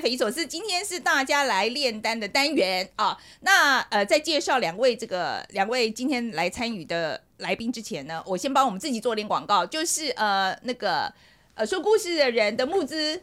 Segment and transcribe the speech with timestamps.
[0.00, 3.16] 匪夷所思，今天是大家来炼丹的单元啊。
[3.40, 11.12] 那呃，在介绍两位这个两位今天来参与的来宾之前呢，我先帮我们自己做点广告，就是呃那个
[11.54, 13.22] 呃说故事的人的募资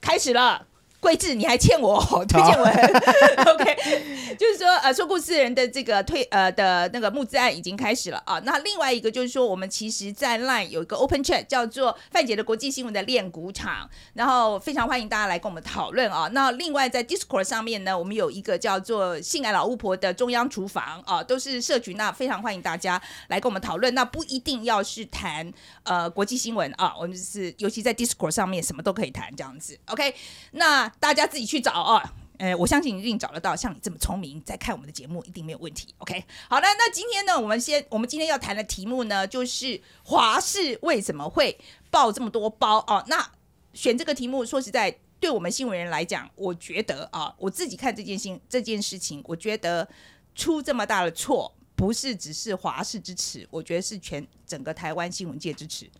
[0.00, 0.66] 开始了。
[1.06, 2.68] 桂智，你还欠我 推荐文，
[3.46, 8.40] OK，就是说，呃，说故事人的这个推呃的那个募资案已经开始了啊。
[8.40, 16.28] 那另外一个就是说，我们其实在 LINE 有一个 Open Chat，叫做范姐的国际新闻的练鼓场，然后非常欢迎大家来跟我们讨论啊。
[16.32, 23.94] 那另外在 Discord 上面呢，我们有一个叫做性爱老巫婆的中央厨房啊，都是社群，那非常欢迎大家来跟我们讨论。
[23.94, 25.52] 那不一定要是谈
[25.84, 30.12] 呃国际新闻啊，我们就是尤其在 Discord 上面什么都可以谈这样子，OK，
[30.50, 30.92] 那。
[30.98, 33.54] 大家自己去找啊，呃，我相信一定找得到。
[33.54, 35.94] 像你这么聪明，在看我们的节目，一定没有问题。
[35.98, 41.58] OK，好的，那今天呢，我们先，我们今天要谈的题目呢，就是华视为什么会
[41.90, 43.04] 爆这么多包啊？
[43.08, 43.30] 那
[43.72, 49.86] 选这个题目，说实在，对我们新闻人来讲，我觉得啊，我自己看这件新这件事情，我觉得
[50.34, 55.90] 出这么大的错，不是只是华视之耻，我觉得是全整个台湾新闻界之耻。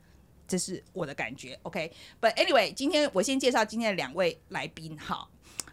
[0.49, 2.47] 这是我的感觉，OK，But、okay?
[2.47, 5.27] anyway，今天我先介绍今天的两位来宾，哈，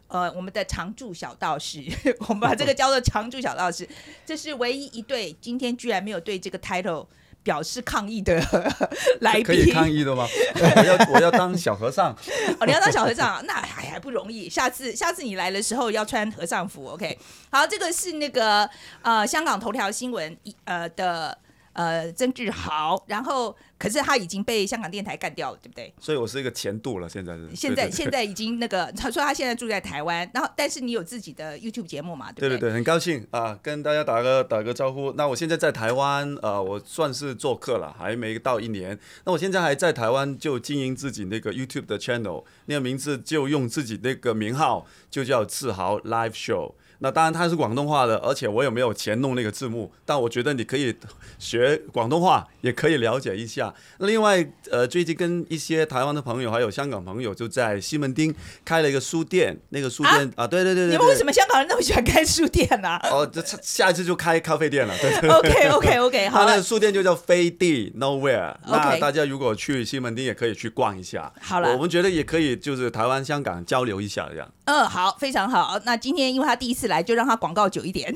[0.08, 1.84] 呃，我们的常驻小道士，
[2.28, 3.88] 我们把这个叫做常驻小道士，
[4.26, 7.06] 这是唯一一对今天居然没有对这个 title
[7.44, 8.42] 表示抗议的
[9.22, 10.26] 来宾，可以抗议的吗？
[10.78, 12.12] 我要我要当小和尚，
[12.60, 17.18] 哦，你要当小和尚，那还还不容易，下次下次你来的时候要穿和尚服，OK，
[17.52, 18.70] 好，这个是那个
[19.02, 20.36] 呃香港头条新闻
[20.66, 21.38] 呃的。
[21.76, 25.94] 呃，曾志豪，然后可是他已经被香港电台干掉了，对不对？
[26.00, 27.50] 所以我是一个前度了，现在是。
[27.54, 32.50] 现在现在已经那个，他说他现在住在台湾，然后但是你有自己的 YouTube 节目嘛，对不对？
[32.52, 35.12] 对对对，很高兴啊，跟大家打个打个招呼。
[35.18, 38.98] 那我现在在台湾，呃，我算是做客了，还没到一年。
[39.26, 46.76] 那我现在还在台湾，就经营自己那个 YouTube 的 channel，那个名字就用自己那个名号，就叫自豪 Live Show。
[47.04, 50.96] 那当然，它是广东话的，而且我也没有钱弄那个字幕，但我觉得你可以
[51.38, 53.74] 学广东话，也可以了解一下。
[53.98, 54.42] 那另外，
[54.72, 58.34] 呃，最近跟一些台湾的朋友还有香港朋友就在西门町
[58.64, 62.88] 开了一个书店，那个书店啊，啊，对对对对，你们为什么香港人那么喜欢开书店呢？
[62.88, 63.10] 啊？
[63.12, 64.96] 哦，这下一次就开咖啡店了。
[65.00, 68.56] 对， OK OK OK，好，那个书店就叫飞地 Nowhere。
[68.66, 71.34] 那大家如果去西门町也可以去逛一下。
[71.42, 74.50] 好了，我们觉得也可以，就是台湾香港交流一下这样。
[74.64, 75.78] 嗯，好，非常好。
[75.84, 76.93] 那今天因为他第一次来。
[76.94, 78.14] 来就让他广告久一点，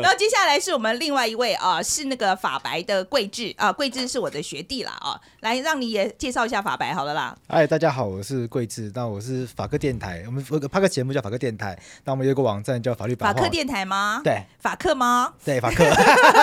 [0.00, 7.36] 然后接下来是我们另外一位啊，是那个法白的桂智啊，桂智是我的学弟啦啊，来让你也介绍一下法白好了啦。
[7.48, 14.20] 嗨，大家好，我是桂智，那我是法客电台，我们拍个节目叫法客电台，那我们有个网站叫法律法客电台吗？
[14.24, 15.32] 对，法客吗？
[15.44, 15.84] 对，法客，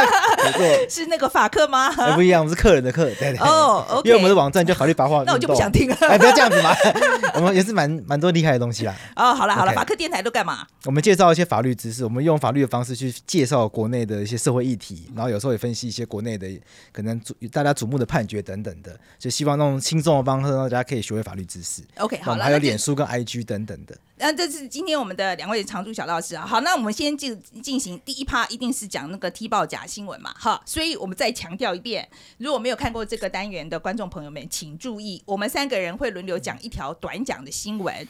[0.90, 1.90] 是那个法客吗？
[2.16, 4.06] 不一样，我们是客人的客，对对哦，oh, okay.
[4.06, 6.76] 因为我们的网站叫法律白话，那我就不想听了，哎，不要这样子嘛，
[7.36, 8.94] 我们也是蛮蛮多厉害的东西啦。
[9.16, 10.66] 哦，好了好了，法客电台都干嘛？
[10.86, 11.40] 我们介绍一些。
[11.40, 16.46] 一些法律知识，我们用法律的方式去介绍国内的一些社会议题，然后有时候也分析一些国内的
[16.92, 17.18] 可能
[17.50, 21.82] 大家瞩目的判决等等的，就希望那种轻松的方式让大家可以学会法律知识。
[21.96, 23.98] OK，好了，还有脸书跟 IG 等等的。
[24.18, 26.46] 那这是今天我们的两位常驻小道士啊。
[26.46, 30.34] 好，那我们先进进行第一趴，一定是讲那个踢爆假新闻嘛。
[30.38, 32.06] 好，所以我们再强调一遍，
[32.40, 38.06] 如果没有看过这个单元的观众朋友们，请注意，我们三个人会轮流讲一条短讲的新闻。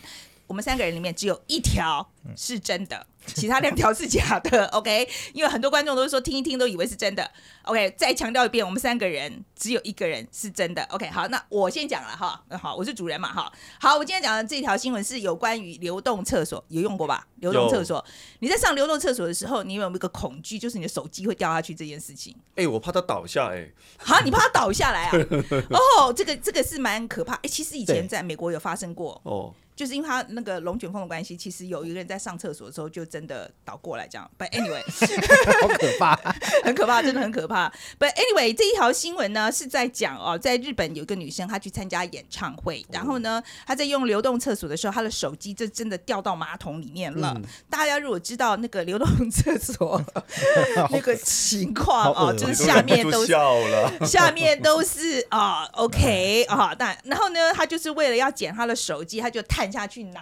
[0.50, 2.06] 我们三个人里面只有一条
[2.36, 4.66] 是真的，其他两条是假的。
[4.70, 7.30] OK，因为很多观众都是说听一听都以为是真的。
[7.66, 10.82] OK，再强调一遍，我们三个人只有一个人是真的。
[10.86, 12.44] OK，好，那我先讲了哈。
[12.60, 13.54] 好，我是主人嘛哈。
[13.80, 17.28] 好，我今天讲的这条新闻是有关于流动厕所，有用过吧？
[17.36, 18.04] 流动厕所，
[18.40, 22.36] 你在上流动厕所的时候，你有没有一个恐惧，就是你的手机会掉下去这件事情？
[22.56, 23.74] 哎、欸，我怕它倒下哎、欸。
[24.00, 25.18] 好，你怕它倒下来啊？
[25.70, 27.36] 哦，这个这个是蛮可怕。
[27.36, 29.54] 哎、欸，其实以前在美国有发生过哦。
[29.80, 34.30] 就是因为他那个龙卷风的关系，其实有一个人在上厕所的时候就真的倒过来这样。
[34.38, 34.84] But anyway，
[35.62, 36.16] 好可怕，
[36.66, 37.72] 很可怕，真的很可怕。
[37.98, 47.32] But anyway，这一条新闻呢是在讲哦，在日本有一个女生她去参加演唱会，然后呢她在用流动厕所的时候，她的手机就真的掉到马桶里面了。
[47.38, 50.04] 嗯、大家如果知道那个流动厕所
[50.92, 59.69] 那个情况哦，就是下面都笑了下面都是啊，OK 啊，但然后呢，她就是为了要捡她的手机，她就探。
[59.72, 60.22] 下去拿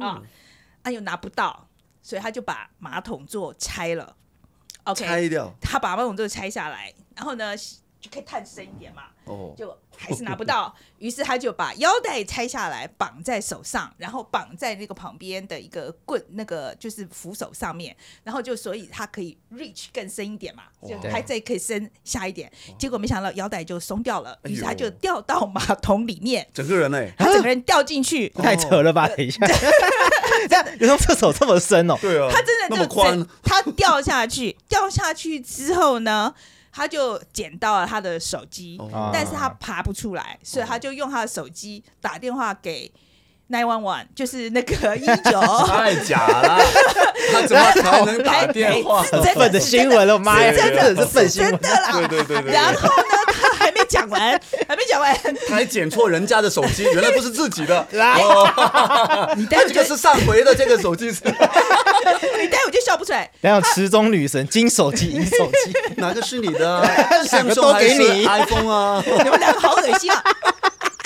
[0.00, 0.22] 啊，
[0.82, 1.68] 啊又拿不到，
[2.02, 4.16] 所以他就把马桶座拆了。
[4.84, 5.52] OK，拆掉。
[5.60, 7.54] 他把马桶座拆下来，然后呢，
[8.00, 9.02] 就可以探深一点嘛。
[9.26, 17.94] 哦，就还是拿不到， 于是他就把腰带拆下来绑在手上，然后绑在那个旁边的一个棍，那个就是扶手上面，
[18.24, 22.50] 然后就所以他可以 reach 更深一点嘛，就还再可以深下一点。
[22.78, 29.06] 结果没想到腰带就松掉了，于是他就掉到马桶里面，整个人呢，他整个人掉进去， 太扯了吧？
[29.06, 29.46] 等一下，
[30.48, 31.94] 这样有时候厕所这么深哦？
[32.00, 36.34] 对啊，他真的就那么宽，他掉下去，掉下去之后呢？
[36.72, 42.90] 他就捡到了他的手机，哦、但是他爬不出来，哦、所以他就用他的手机打电话给
[43.50, 45.40] nine one one，就是那个 一九。
[45.66, 46.60] 太假了，
[47.32, 49.04] 他怎么才能打电话？
[49.10, 51.92] 真的笨的新闻了，妈呀，真的是笨新闻，真的啦。
[51.92, 52.52] 对对对对。
[52.52, 53.16] 然后呢，
[54.00, 55.16] 讲完， 还没讲完，
[55.48, 57.80] 他还捡错人家的手机，原来不是自己的。
[57.92, 61.20] 哦， 你待会这个是上回的这个手机是。
[61.24, 63.30] 你待会就笑不出来。
[63.40, 66.82] 然后池中女神金手机银手机，哪个是你的？
[67.32, 69.02] 两个都给你 iPhone 啊！
[69.04, 70.22] 你们两个好恶心啊！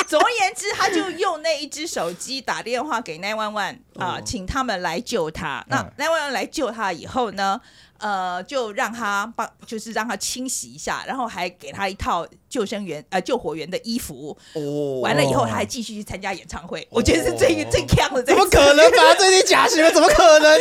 [0.06, 5.64] 总而言之，他就用那一只手机打电话给 nine one one 啊，请他们来救他。
[5.68, 7.60] 那 nine one one 来救他以后呢？
[7.98, 14.36] 呃，就让他帮，就是让他清洗一下，然后还给他一套救生员呃救火员的衣服。
[14.54, 16.80] 哦，完了以后他还继续去参加演唱会。
[16.82, 18.22] 哦、我觉得是最最强的。
[18.22, 19.14] 怎么可能吧？
[19.18, 20.60] 这些假新闻怎么可能？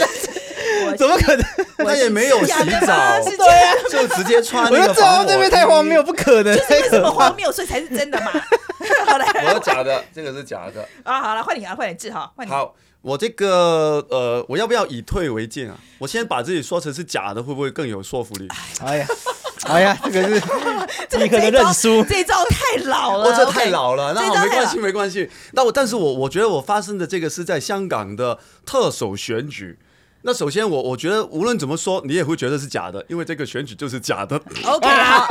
[0.98, 1.46] 怎么可能？
[1.86, 2.54] 他也没有洗
[2.86, 4.72] 澡，对啊，就直接穿。
[4.72, 6.56] 我就知道这边太荒谬，不可能。
[6.70, 7.52] 这是什么荒谬？
[7.52, 8.32] 所以才是真的嘛？
[9.06, 10.88] 好了，我是假的，这个是假的。
[11.04, 12.52] 啊，好了，换你啊，换你治好，换你。
[12.52, 12.74] 好。
[13.04, 15.78] 我这个呃，我要不要以退为进啊？
[16.00, 18.48] 我先把自己说成是假的，会不会更有说服力？
[18.80, 19.08] 哎呀，
[19.66, 24.14] 哎呀，这个是你可能认输，这招太老了，我这太老了。
[24.14, 25.30] 那好，没关系，没关系。
[25.52, 29.78] 那我，但是我我觉得我发生的这个是在香港的特首选举。
[30.26, 34.38] 那首先我，我我觉得无论怎么说，你也会觉得是假的，因为这个选举就是假的。
[34.64, 35.28] OK，好，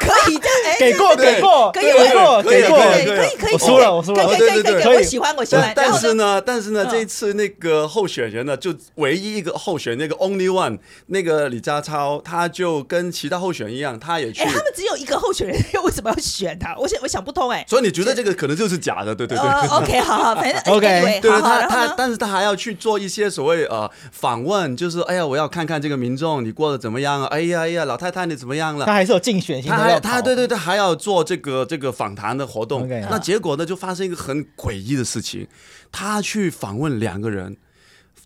[0.00, 5.72] 可以这样，给过，给过，可以，给过，可以，可以，可以，可以，我输了，我输了，对对对，可以，我喜欢，我喜欢。
[5.76, 10.78] 但是呢，但是呢，这一次那个候选人呢，就唯一一个候选那个 Only One，
[11.08, 14.42] 那个李家超，他就跟其他候选人一样，他也去。
[14.42, 16.74] 哎，他们只有一个候选人，为什么要选他？
[16.78, 17.64] 我想，我想不通，哎。
[17.68, 19.46] 所以你觉得这个可能就是假的，对对对。
[19.76, 24.46] OK，好好，反正 OK，对他他，但是他还要去做一些所谓呃访。
[24.46, 27.26] 问就是，哎呀，我要看看这个民众你过得怎么样啊？
[27.32, 28.86] 哎呀哎呀，老太太你怎么样了？
[28.86, 32.88] 他还是有竞选性，他他对对对，还要做这个这个访谈的活动。
[32.88, 35.46] Okay, 那结果呢，就发生一个很诡异的事情，
[35.92, 37.56] 他去访问两个人，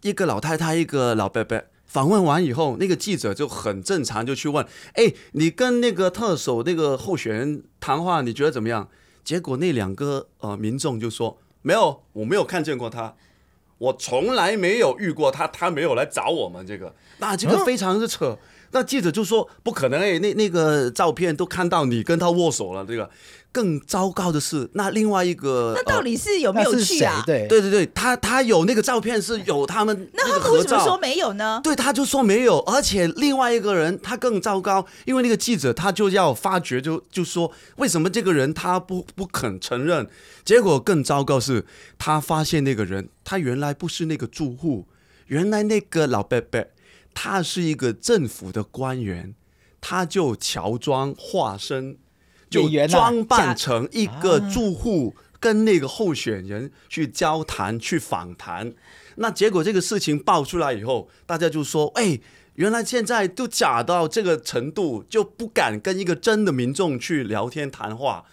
[0.01, 1.63] 一个老太太，一个老伯伯。
[1.85, 4.65] 访问完以后，那个记者就很正常就去问，
[4.95, 8.89] 哎，你跟那个特首那个候选人谈话，你觉得怎么样？
[9.23, 13.15] 结果那两个呃民众就说，没有，我没有看见过他。
[13.77, 18.39] 我从来没有遇过他，他没有来找我们这个，那这个非常的扯。
[18.73, 23.09] 那记者就说不可能哎，那那个照片都看到你跟他握手了，这个。
[23.53, 27.21] 更糟糕的是，那另外一个，那到底是有没有去啊？
[27.27, 31.61] 对对对对，他他有那个照片是有他们那他为什么说没有呢？
[31.65, 40.07] 对，他就说没有，而且另外一个人他更糟糕，因为那个记者他就要发觉就，就就说为什么这个人他不不肯承认？
[40.45, 41.67] 结果更糟糕是，
[41.99, 44.87] 他发现那个人他原来不是那个住户，
[45.27, 46.65] 原来那个老伯伯
[47.15, 49.35] 他是一个政府的官员，
[49.81, 51.99] 他就乔装化身。
[52.51, 58.75] 就装扮成一个住户，跟那个候选人去交谈、去访谈。
[59.19, 62.19] 那结果这个事情爆出来以后，大家就说：“哎，
[62.57, 68.25] 原来现在都假到这个程度，就不敢跟一个真的民众去聊天谈话。”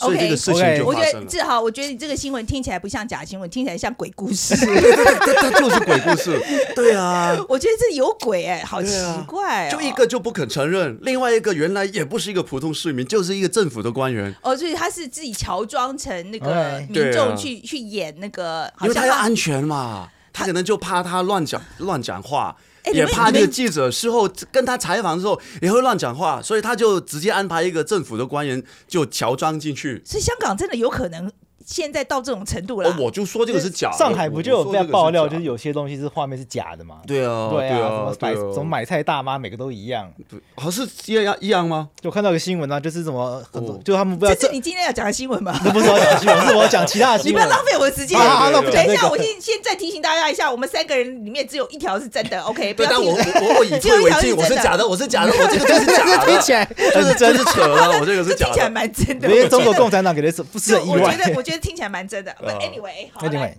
[0.00, 0.84] Okay, 所以这个事情就发生了。
[0.86, 4.56] 我觉得志豪，我觉得你这个新闻听起来不像假新闻，听起来像鬼故事。
[4.56, 6.40] 它就是鬼故事。
[6.74, 8.94] 对啊，我觉得这有鬼哎、欸，好奇
[9.26, 9.70] 怪、哦啊。
[9.70, 14.34] 就一个就不肯承认，另外一个原来也不是一个普通市民，就是一个政府的官员。
[14.42, 22.56] 哦，所以他是自己乔装成那个民众去、啊、去演那个，因为他要安全嘛，他可能就怕他乱讲乱讲话。
[22.92, 30.02] 也怕那个记者事后跟他采访的时候也会乱讲话，所以他就直接安排一个政府的官员就乔装进去。
[30.04, 31.30] 所以香港真的有可能。
[31.70, 33.96] 现在到这种程度了，我就说这个是假的。
[33.96, 36.96] 上海不就有被爆料，就是有些东西是画面是假的嘛？
[37.06, 40.10] 对啊，对啊，什么买什么买菜大妈，每个都一样。
[40.28, 41.88] 对，好像是一样一样吗？
[42.00, 44.36] 就看到个新闻啊，就是什么很多，就他们不知道。
[44.36, 45.56] 这是你今天要讲的新闻吗？
[45.64, 47.40] 那不是我讲的新闻， 是我讲其他的新闻。
[47.40, 48.18] 你不要浪费我的时间。
[48.18, 52.40] 好，那等一下，我先现在提醒大家一下，我们三个人里面只有一条是真的。
[52.42, 53.06] OK， 不要听。
[53.06, 56.26] 我我我以 退为进，我是假的，我是假的，我这个就是假的。
[56.26, 58.52] 听起来就是真是扯了，我这个是假的。
[58.52, 59.28] 听起来蛮真的。
[59.28, 61.02] 因为中国共产党给的是不是很意外？
[61.02, 62.34] 我觉得我觉得听起来蛮真的。
[62.40, 63.56] But anyway，好嘞。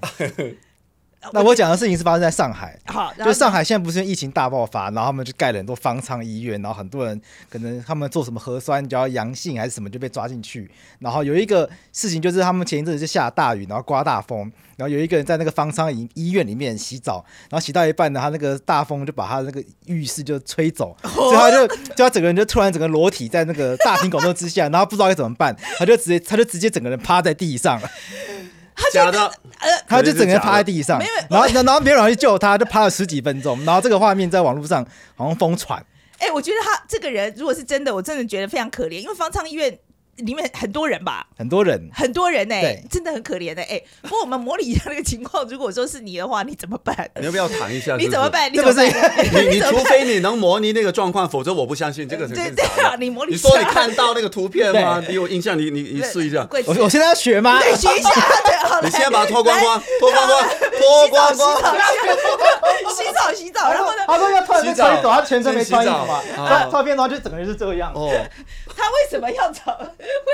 [1.33, 10.69] 那我讲的事情是发生在上海，好，就上海现在不是疫情大爆发，然后他们就盖了很多方舱医院，然后很多人可能他们做什么核酸只要阳性还是什么就被抓进去。
[10.99, 27.79] 然后有一个事情就是他们前一阵子就下大雨，然后刮大风，然后有一个人在那个方舱医医院里面洗澡，然后洗到一半呢，他那个大风就把他那个浴室就吹走，所以他就就他整个人就突然整个裸体在那个大庭广众之下，然后不知道该怎么办，他就直接他就直接整个人趴在地上。
[28.91, 29.25] 假的，
[29.59, 30.99] 呃，他就整个人趴在地上，
[31.29, 34.85] 然后，然后没有人去救他，就趴了十几分钟，然后这个画面在网络上
[35.15, 35.83] 好像疯传。
[36.17, 39.77] 哎、欸，我觉得他这个人如果是真的，我真的觉得非常可怜，因为方舱医院。
[40.25, 43.77] 里面很多人吧，很多人，很多人呢、欸，真的很可怜的、欸。
[43.77, 47.09] 哎，不过我们模拟一下那个情况，如果说是你的话，你怎么办？
[47.19, 48.05] 你要不要谈一下 是是？
[48.05, 48.49] 你怎么办？
[48.53, 48.85] 你怎么办？
[49.33, 52.63] 你你除非你能模拟那个状况，否则我不相信这个是真的。
[52.99, 55.01] 你模拟，你说你看到那个图片吗？
[55.07, 55.57] 你有印象？
[55.57, 56.47] 你你你试一下。
[56.51, 57.59] 我我现在要学吗？
[57.59, 58.09] 对，学一下。
[58.43, 60.49] 对，好你先把它脱光光，脱光光，
[60.79, 61.75] 脱光光。
[62.91, 64.03] 洗澡洗澡，然后呢？
[64.07, 66.21] 他说要穿，洗澡，他全身没穿衣服嘛？
[66.71, 67.91] 照片的话就整个人是这个样。
[67.93, 68.11] 哦。
[68.75, 69.77] 他为什么要找？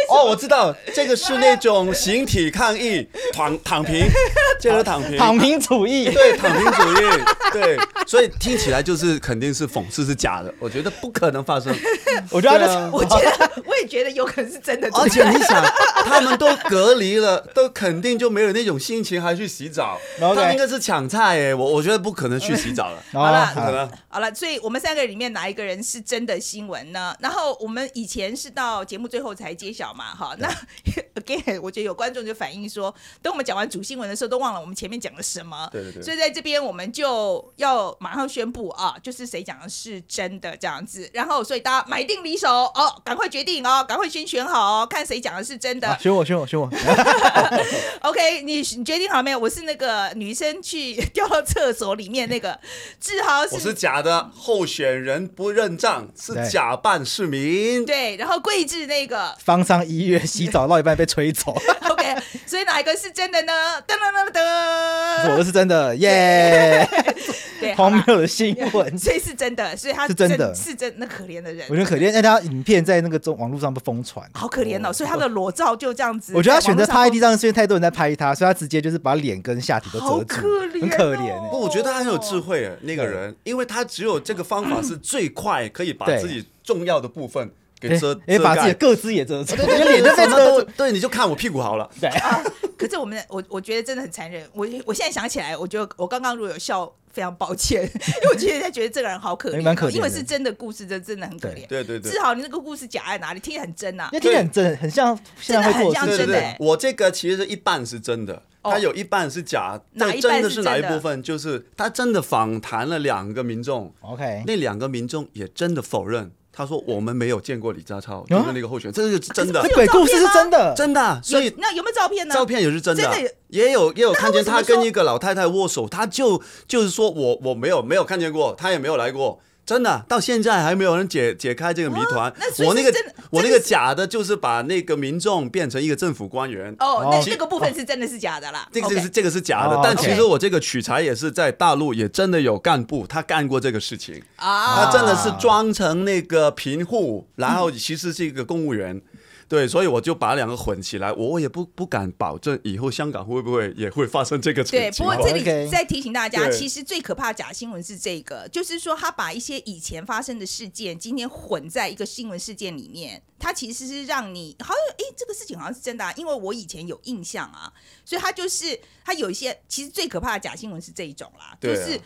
[0.10, 4.06] 哦，我知道，这个是那种形体抗议，躺躺平，
[4.60, 7.06] 这个躺平，躺平主义，对，躺平主义，
[7.52, 10.54] 对，所以听起来就是肯定是讽刺，是假的。
[10.60, 11.76] 我觉得不可能发生。
[12.32, 14.90] 我觉得，我觉得，我也觉得有可能是真的。
[14.94, 15.62] 而且你想，
[16.06, 20.00] 他们都隔离了， 都肯定就没有那种心情还去洗澡。
[20.20, 23.04] 他们应该是抢菜哎，我我觉得不可能去洗澡了。
[23.12, 23.90] 好了，不可能。
[24.08, 27.14] 好了，所以我们三个里面哪一个人是真的新闻呢？
[27.20, 28.38] 然后我们以前。
[28.38, 30.16] 是到节目最后才揭晓嘛？
[30.16, 30.48] 哈，那
[31.22, 35.68] again，我觉得有观众就反映说，等我们讲完主新闻的时候，都忘了我们前面讲了什么。
[35.74, 36.02] 对对对。
[36.02, 41.10] 所以在这边，我们就要马上宣布啊，就是谁讲的是真的这样子。
[41.14, 45.98] 然后，所以大家买定离手哦，赶快决定哦，赶快先选好哦，看谁讲的是真的。
[46.00, 46.70] 选我，选我，选我。
[48.08, 49.40] OK，你你决定好没有？
[49.40, 52.58] 我是那个女生去 掉到厕所里面那个
[53.02, 57.84] 志豪是，我是假的候选人不认账，是假扮市民。
[57.84, 58.28] 对，然后。
[58.28, 61.56] 然后桂智那个方舱医院洗澡到一半被吹走。
[61.90, 62.04] OK，
[62.46, 63.54] 所以哪一个是真的呢？
[63.88, 66.86] 噔噔噔噔，我的是真的，耶！
[67.62, 70.94] 对，荒谬的新闻，所以是真的，所以他是真的，是真。
[70.98, 74.92] 那可怜的人，我觉得可怜，那他影片在那个中网络上被疯传，好可怜哦。
[74.92, 76.34] 所以他的裸照就这样子。
[76.36, 80.42] 我觉得他选择趴在地上，是因为太多人在拍他，所以他直接就是把脸跟下体都遮住，
[80.82, 81.50] 很可怜。
[81.50, 87.50] 不，我觉得他很有智慧，那个人，因为他只有这个方法是最快可以把自己重要的部分。
[87.80, 91.90] 给遮，哎，把自己的个子也遮住，对对对，脸都被遮住，对，你就看我屁股好了。
[92.00, 92.44] 对啊，
[92.78, 94.44] 可是我们，我我觉得真的很残忍。
[94.54, 101.68] 我我现在想起来，我觉得我刚刚如果有笑，非常抱歉， 因为我觉得觉得这个人好可怜，蛮可怜，因为是真的故事，这真的很可怜。
[101.68, 103.40] 对对对，志豪，你那个故事假在哪里？
[103.40, 106.56] 听起来很真呐，听起来很真，很像，真的很像真的。
[106.60, 109.80] 我这个其实是一半是真的，他有一半是假。
[109.94, 111.22] 那真的是哪一部分？
[111.22, 116.32] 就是他真的访谈了两个民众，OK，那两个民众也真的否认。
[116.58, 119.62] 他说：“我们没有见过李家超，就是那个候选人，这是真的。
[119.76, 121.22] 鬼故事是真的，真的。
[121.22, 122.34] 所以那有没有照片呢？
[122.34, 132.34] 照片也是真的，也有也有看见他跟一个老太太握手，他就就是说我我没有没有看见过，他也没有来过。”真的，到现在还没有人解解开这个谜团。
[132.66, 132.90] 我那个
[133.30, 136.74] 我那个假的，就是把那个民众变成一个政府官员。
[136.80, 138.66] 哦，那这个部分是真的是假的啦。
[138.72, 144.24] 这个是这个是假的，但其实我这个取材也是在大陆，也真的有干部他干过这个事情。
[144.38, 149.02] 啊，他真的是装成那个贫户，然后其实是一个公务员。
[149.50, 154.92] 对，所以我就把两个混起来，我也不不敢保证以后香港会不会也会发生这个情况。
[154.92, 167.72] 对，不过这里再提醒大家，其实最可怕的假新闻是这个，就是说他把一些以前发生的事件，今天混在一个新闻事件里面，他其实是让你好像哎，这个事情好像是真的啊，因为我以前有印象啊，
[168.04, 171.98] 所以他就是他有一些，其实最可怕的假新闻是这一种啦，就是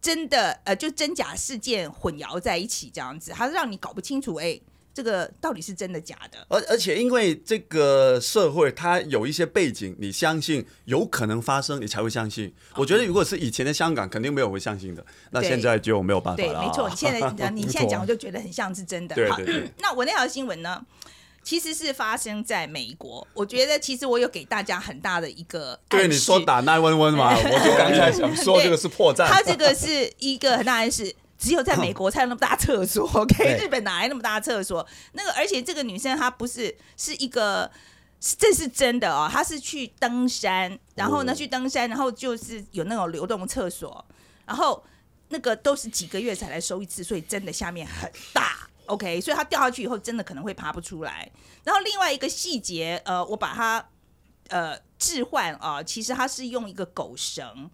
[0.00, 4.60] 真的呃，就真假事件混淆在一起这样子，他让你搞不清楚哎。
[4.96, 6.38] 这个到底是真的假的？
[6.48, 12.50] 而而且因为这个社会它有一些背景，你相信有可能发生，你才会相信。
[12.76, 15.04] 我觉得如果是以前的香港，肯定没有会相信的。
[15.32, 16.48] 那现在就没有办法了。
[16.48, 19.14] 对，没错，你现在 你现在讲，我就觉得很像是真的。
[19.14, 19.70] 对对对。
[19.80, 20.82] 那我那条新闻呢，
[21.42, 23.28] 其实是发生在美国。
[23.34, 29.26] 我觉得其实我有给大家很大的一个对你说打奈温温嘛，我就刚才想说这个是破绽。
[29.26, 31.14] 它这个是一个很大的事。
[31.38, 33.58] 只有在美国才有那么大厕所， OK？
[33.58, 34.86] 日本哪来那么大厕所？
[35.12, 37.70] 那个，而且这个女生她不是是一个，
[38.20, 44.04] 这是真的哦，她是去登山，然后呢去登山，然后就是有那种流动厕所，
[44.46, 44.82] 然后
[45.28, 49.20] 那个都是几个月才来收一次，所以真的下面很大，OK？
[49.20, 51.30] 所以她掉下去以后，真的可能会爬不出来。
[51.64, 53.86] 然后另外一个细节，呃，我把它
[54.48, 57.70] 呃置换啊，其实它是用一个狗绳。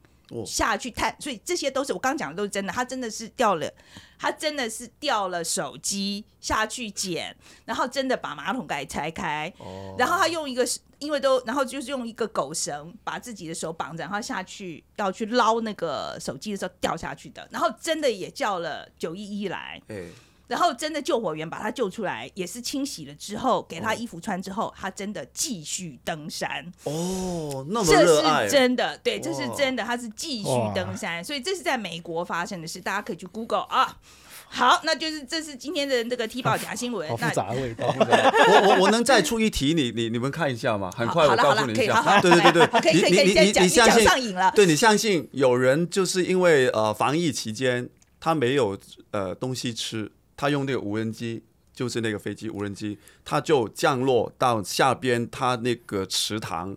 [0.46, 2.72] 下去探，所以这些都是我刚讲的都是真的。
[2.72, 3.70] 他真的是掉了，
[4.18, 10.66] 他真的是掉了手机下去捡，然后真的把马桶盖拆开，哦、然后他用一个
[10.98, 19.80] 因为都，然后就是用一个狗绳把自己的手绑着，然后下去要去捞那个手机的时候掉下去的，然后真的也叫了九一一来。
[19.88, 20.08] 欸
[20.52, 26.70] 然后真的救火员把他救出来，也是清洗了之后给他衣服穿之后，哦、他真的继续登山。
[26.84, 33.96] 哦，那么热爱，这是真的，对，这是真的，他是继续登山，所以这是在美国发生的事，大家可以去 Google 啊。
[34.54, 37.08] 好，那就是这是今天的这个 T 宝假新闻。
[37.08, 37.86] 好复杂的味道。
[37.86, 40.92] 我我我能再出一题，你你你们看一下吗？
[40.94, 42.20] 很快我告诉你一下。
[42.20, 44.36] 对对对对，可以可以可以，你你相信？
[44.54, 47.88] 对，你相信有人就是因为呃防疫期间
[48.20, 48.78] 他没有
[49.12, 50.12] 呃东西吃。
[50.36, 56.76] 他用那个无人机，就是那个飞机无人机，他就降落到下边，他那个池塘，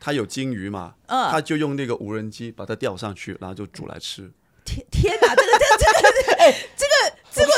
[0.00, 4.30] 他有金鱼嘛，嗯，他就用那个无人机把它吊上去，然后就煮来吃。
[4.64, 7.21] 天天哪，这个这个这个，哎，这个。
[7.34, 7.50] 这个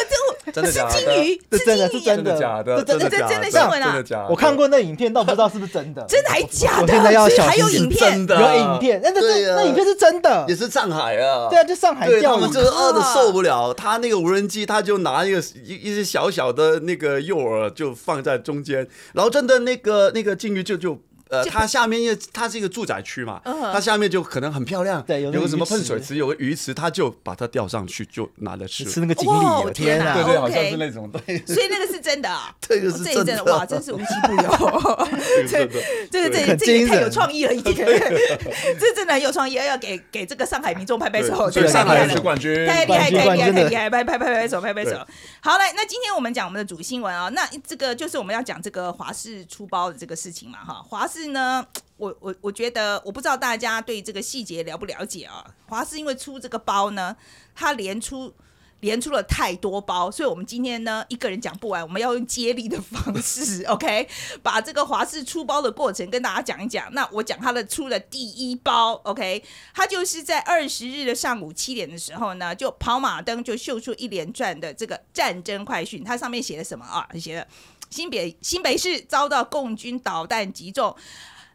[0.53, 2.83] 这个是金鱼，是金鱼，是真的假的？
[2.85, 4.27] 真的真的新闻啊！
[4.31, 6.05] 我看过那影片，但不知道是不是真的。
[6.09, 6.89] 真的还假的？
[6.89, 11.49] 现在要小心，还有影片，有影片，那那那影片是真的，也是上海啊。
[11.51, 13.75] 对啊，就上海钓鱼，他们就是饿的受不了。
[13.75, 20.99] 他那个无人机，他就拿一个一一些小小的那个诱饵，就放在中间，然后真的那个那个金鱼就就。
[21.35, 35.09] 呃，它下面因为它是一个住宅区嘛，它下面就可能很漂亮，对，有个什么喷水池，有个鱼池，它就把它吊上去，就拿来吃，吃那个锦鲤，天哪，对对，好像是那种，对，所以那个是真的， 这个是真的，哇，真是无奇不有，
[35.49, 37.75] 这个这个这这也太有创意了已经，
[38.79, 44.93] 这真的很有创意，要给给这个上海民众拍拍手，对，上海是冠军，太厉害，太厉害，太厉害，拍拍拍拍手，拍拍手。
[45.41, 51.67] 好嘞，那今天我们讲我们的主新闻啊，那这个就是我们要讲这个华氏出包的这个事情嘛，哈，华是呢。
[51.97, 55.45] 我我我觉得我不知道大家对这个细节了不了解啊？
[55.69, 57.17] 华视因为出这个包呢，
[57.55, 58.35] 他连出
[58.81, 64.09] 连出了太多包，所以我们今天呢一个人讲不完，我们要用接力的方式，OK，
[64.43, 66.93] 把这个华视出包的过程跟大家讲一讲。
[66.93, 77.09] 那我讲他的出了第一包，OK，他就是在二十日的上午七点的时候呢，就跑马灯就秀出一连串的这个战争快讯，它上面写了什么啊？
[77.19, 77.47] 写了
[77.95, 80.97] 新北新北市遭到共军导弹击中。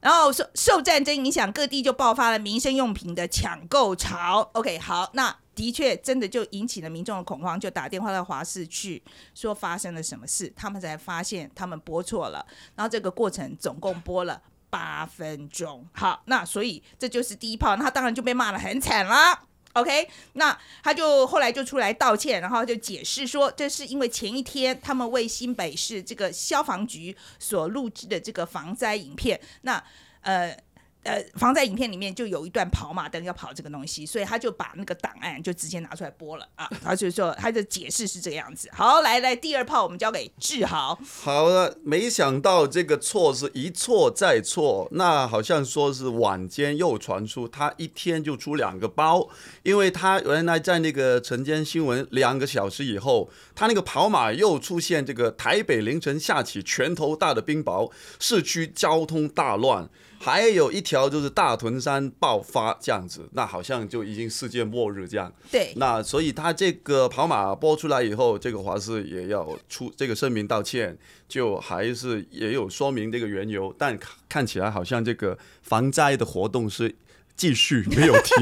[0.02, 4.50] 然后受受战争影响，各地就爆发了民生用品的抢购潮。
[4.54, 9.04] OK，好，那的确真的就引起了民众的恐慌，就打电话到华视去
[9.36, 12.46] 说发生了什么事，他们才发现他们播错了。
[12.78, 15.86] 然后这个过程总共播了八分钟。
[15.92, 19.49] 好，那所以这就是第一炮，那他当然就被骂得很惨了。
[19.80, 29.84] OK，那他就后来就出来道歉，然后就解释说，这是因为前一天他们为新北市这个消防局所录制的这个防灾影片，那
[30.22, 30.58] 呃。
[31.04, 36.70] 呃，防灾影片里面就有一段跑马灯要跑这个东西，所以他就把那个档案就直接拿出来播了啊。
[36.84, 38.70] 他就说他的解释是这个样子。
[38.74, 41.00] 好，来来，第二炮我们交给志豪。
[41.24, 44.90] 好了，没想到这个错是一错再错。
[44.92, 49.30] 那好像说是晚间又传出他一天就出两个包，
[49.64, 59.90] 因为他原来在那个晨间新闻两个小时以后，他那个跑马又出现这个台北凌晨下起拳头大的冰雹，市区交通大乱。
[60.20, 65.32] 还有一条就是大屯山爆发这样子，那好像就已经世界末日这样。
[65.50, 76.96] 对，那所以他这个跑马播出来以后，这个华视也要出这个声明道歉，就还是也有说明这个缘由，但看起来好像这个防灾的活动是。
[77.40, 78.34] 继续没有提。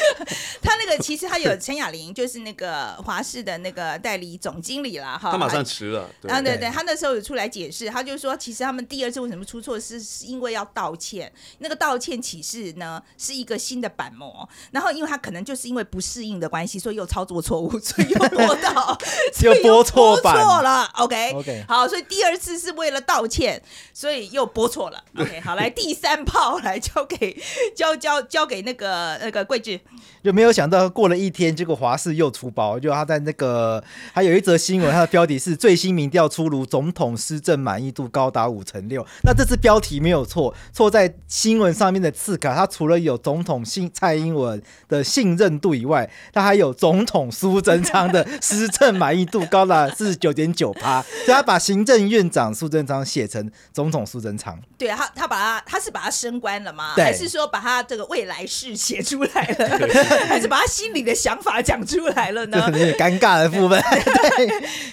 [0.60, 5.32] 他那个其实他有陈雅玲，就是那个华视的那个代理总经理了哈。
[5.32, 6.10] 他马上辞了。
[6.20, 11.32] 对啊，对对，他那时候有出来解释，他就说，其实他们第二次为什么出错是是因为要道歉。
[11.60, 18.98] 那个道歉启事呢是一个新的板模，然后因为他可能就是因为不适应的关系，所以又操作错误，所以又播到
[19.42, 20.84] 又播错错了。
[20.96, 23.62] OK OK，好，所以第二次是为了道歉，
[23.94, 25.02] 所以又播错了。
[25.16, 27.42] OK，好，来 第三炮来交给
[27.74, 28.22] 交交。
[28.34, 29.78] 交给那个那个桂智，
[30.24, 33.80] 就没有想到过了一天，结果华视又出包，就他在那个
[34.12, 39.06] 还有一则新闻，它的标题是最新民调出炉，总统施政满意度高达五成六。
[39.22, 54.60] 那这次标题没有错，错在新闻上面的字卡，它除了有总统信蔡英文的信任度以外，它还有总统苏贞昌的施政满意度高达四十九点九趴， 所以他把行政院长苏贞昌写成总统苏贞昌。
[54.76, 56.94] 对他，他把他他是把他升官了吗？
[56.96, 62.58] 对还是说把他这个未来世写出来了，对还是把他心里的想法讲出来了呢？
[62.66, 64.46] 有 点尴尬的部分， 对，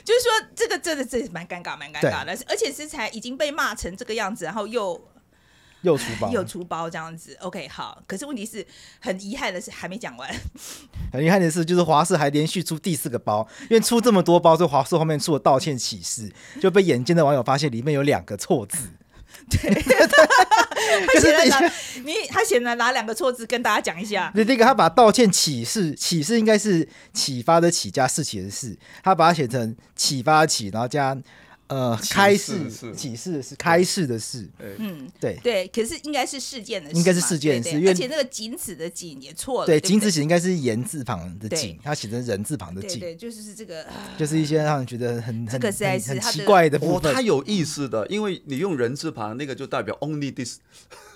[0.04, 5.00] 就是说这个真的这蛮尴尬，蛮尴尬的，而且是才已经被骂成这个样子，然后又
[5.82, 7.36] 又出包，又出包这样子。
[7.41, 8.02] OK，好。
[8.06, 8.65] 可是问题是
[9.00, 10.30] 很遗憾的是还没讲完。
[11.12, 18.78] 很遗憾的是，就是华视还连续出第四个包，因为出这么多包，所以华视后面出了道歉启事，就被眼尖的网友发现里面有两个错字。
[19.52, 19.74] 对，
[21.06, 21.72] 他写了哪？
[22.06, 23.46] 你他写了哪两个错字？
[23.46, 24.32] 跟大家讲一下。
[24.34, 31.18] 那这个他把道歉启示，启示应该是启发的启加事情的事，他把它写成启发启，然后加。
[31.72, 34.46] 呃，开示启示是开示的事，
[34.78, 35.40] 嗯，对。
[35.42, 43.86] 对，可是应该是事件的事，应该是事件的事，而且那个仅此的仅也错了，对，仅此写应该是言字旁的仅，他写成人字旁的仅，对，就是这个，
[44.18, 50.58] 就是一些让人觉得很很很奇怪的部分，它有意思的，因为你用人字旁，那个就代表 only this，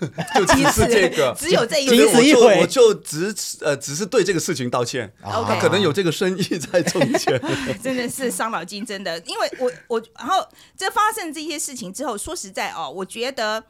[0.34, 7.38] 就只是这个， 只有这一，仅此一回，我就只呃只是对这个事情道歉，他可能有这个深意在中间，
[7.82, 10.45] 真的是伤脑筋，真的，因为我我然后。
[10.76, 13.62] 这发生这些事情之后，说实在哦，我觉得，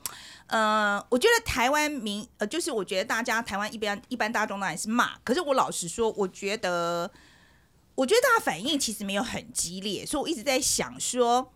[0.46, 7.10] 呃，我觉得台湾民呃，就是我觉得大家台湾一般一般大众当然是骂，可是我老实说，我觉得，
[7.94, 11.52] 我觉得大家反应其实没有很激烈，所以我一直在想说，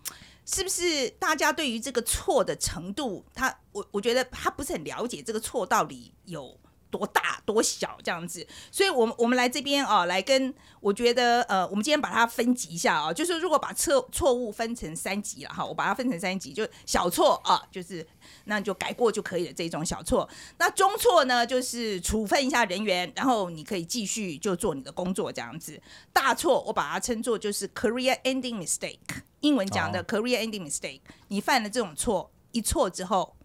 [0.46, 6.58] 是不是大家对于这个错的程度，他我我觉得他不是很了解这个错到底有。
[6.90, 18.06] 多大多小这样子，所以，我们我们来这边啊，来跟我觉得，呃，我们今天把它分级一下啊，就是如果把错错误分成三级了哈，我把它分成三级，就小错啊，就是
[18.44, 20.28] 那你就改过就可以了这种小错。
[20.58, 25.80] 那中错呢，就是处分一下人员，然后你可以继续就做你的工作这样子。
[26.12, 28.98] 大错我把它称作就是 career ending mistake，
[29.40, 33.36] 英文讲的 career ending mistake，你犯了这种错，一错之后，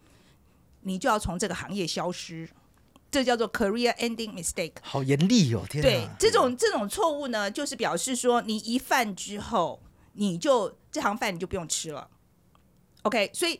[0.82, 2.48] 你就要从这个行业消失。
[3.16, 5.64] 这叫做 career ending mistake，好严厉哦！
[5.70, 9.80] 天哪，对，这种这种错误呢，就是表示说你一犯之后，
[10.12, 12.10] 你就这行饭你就不用吃了。
[13.04, 13.58] OK，所以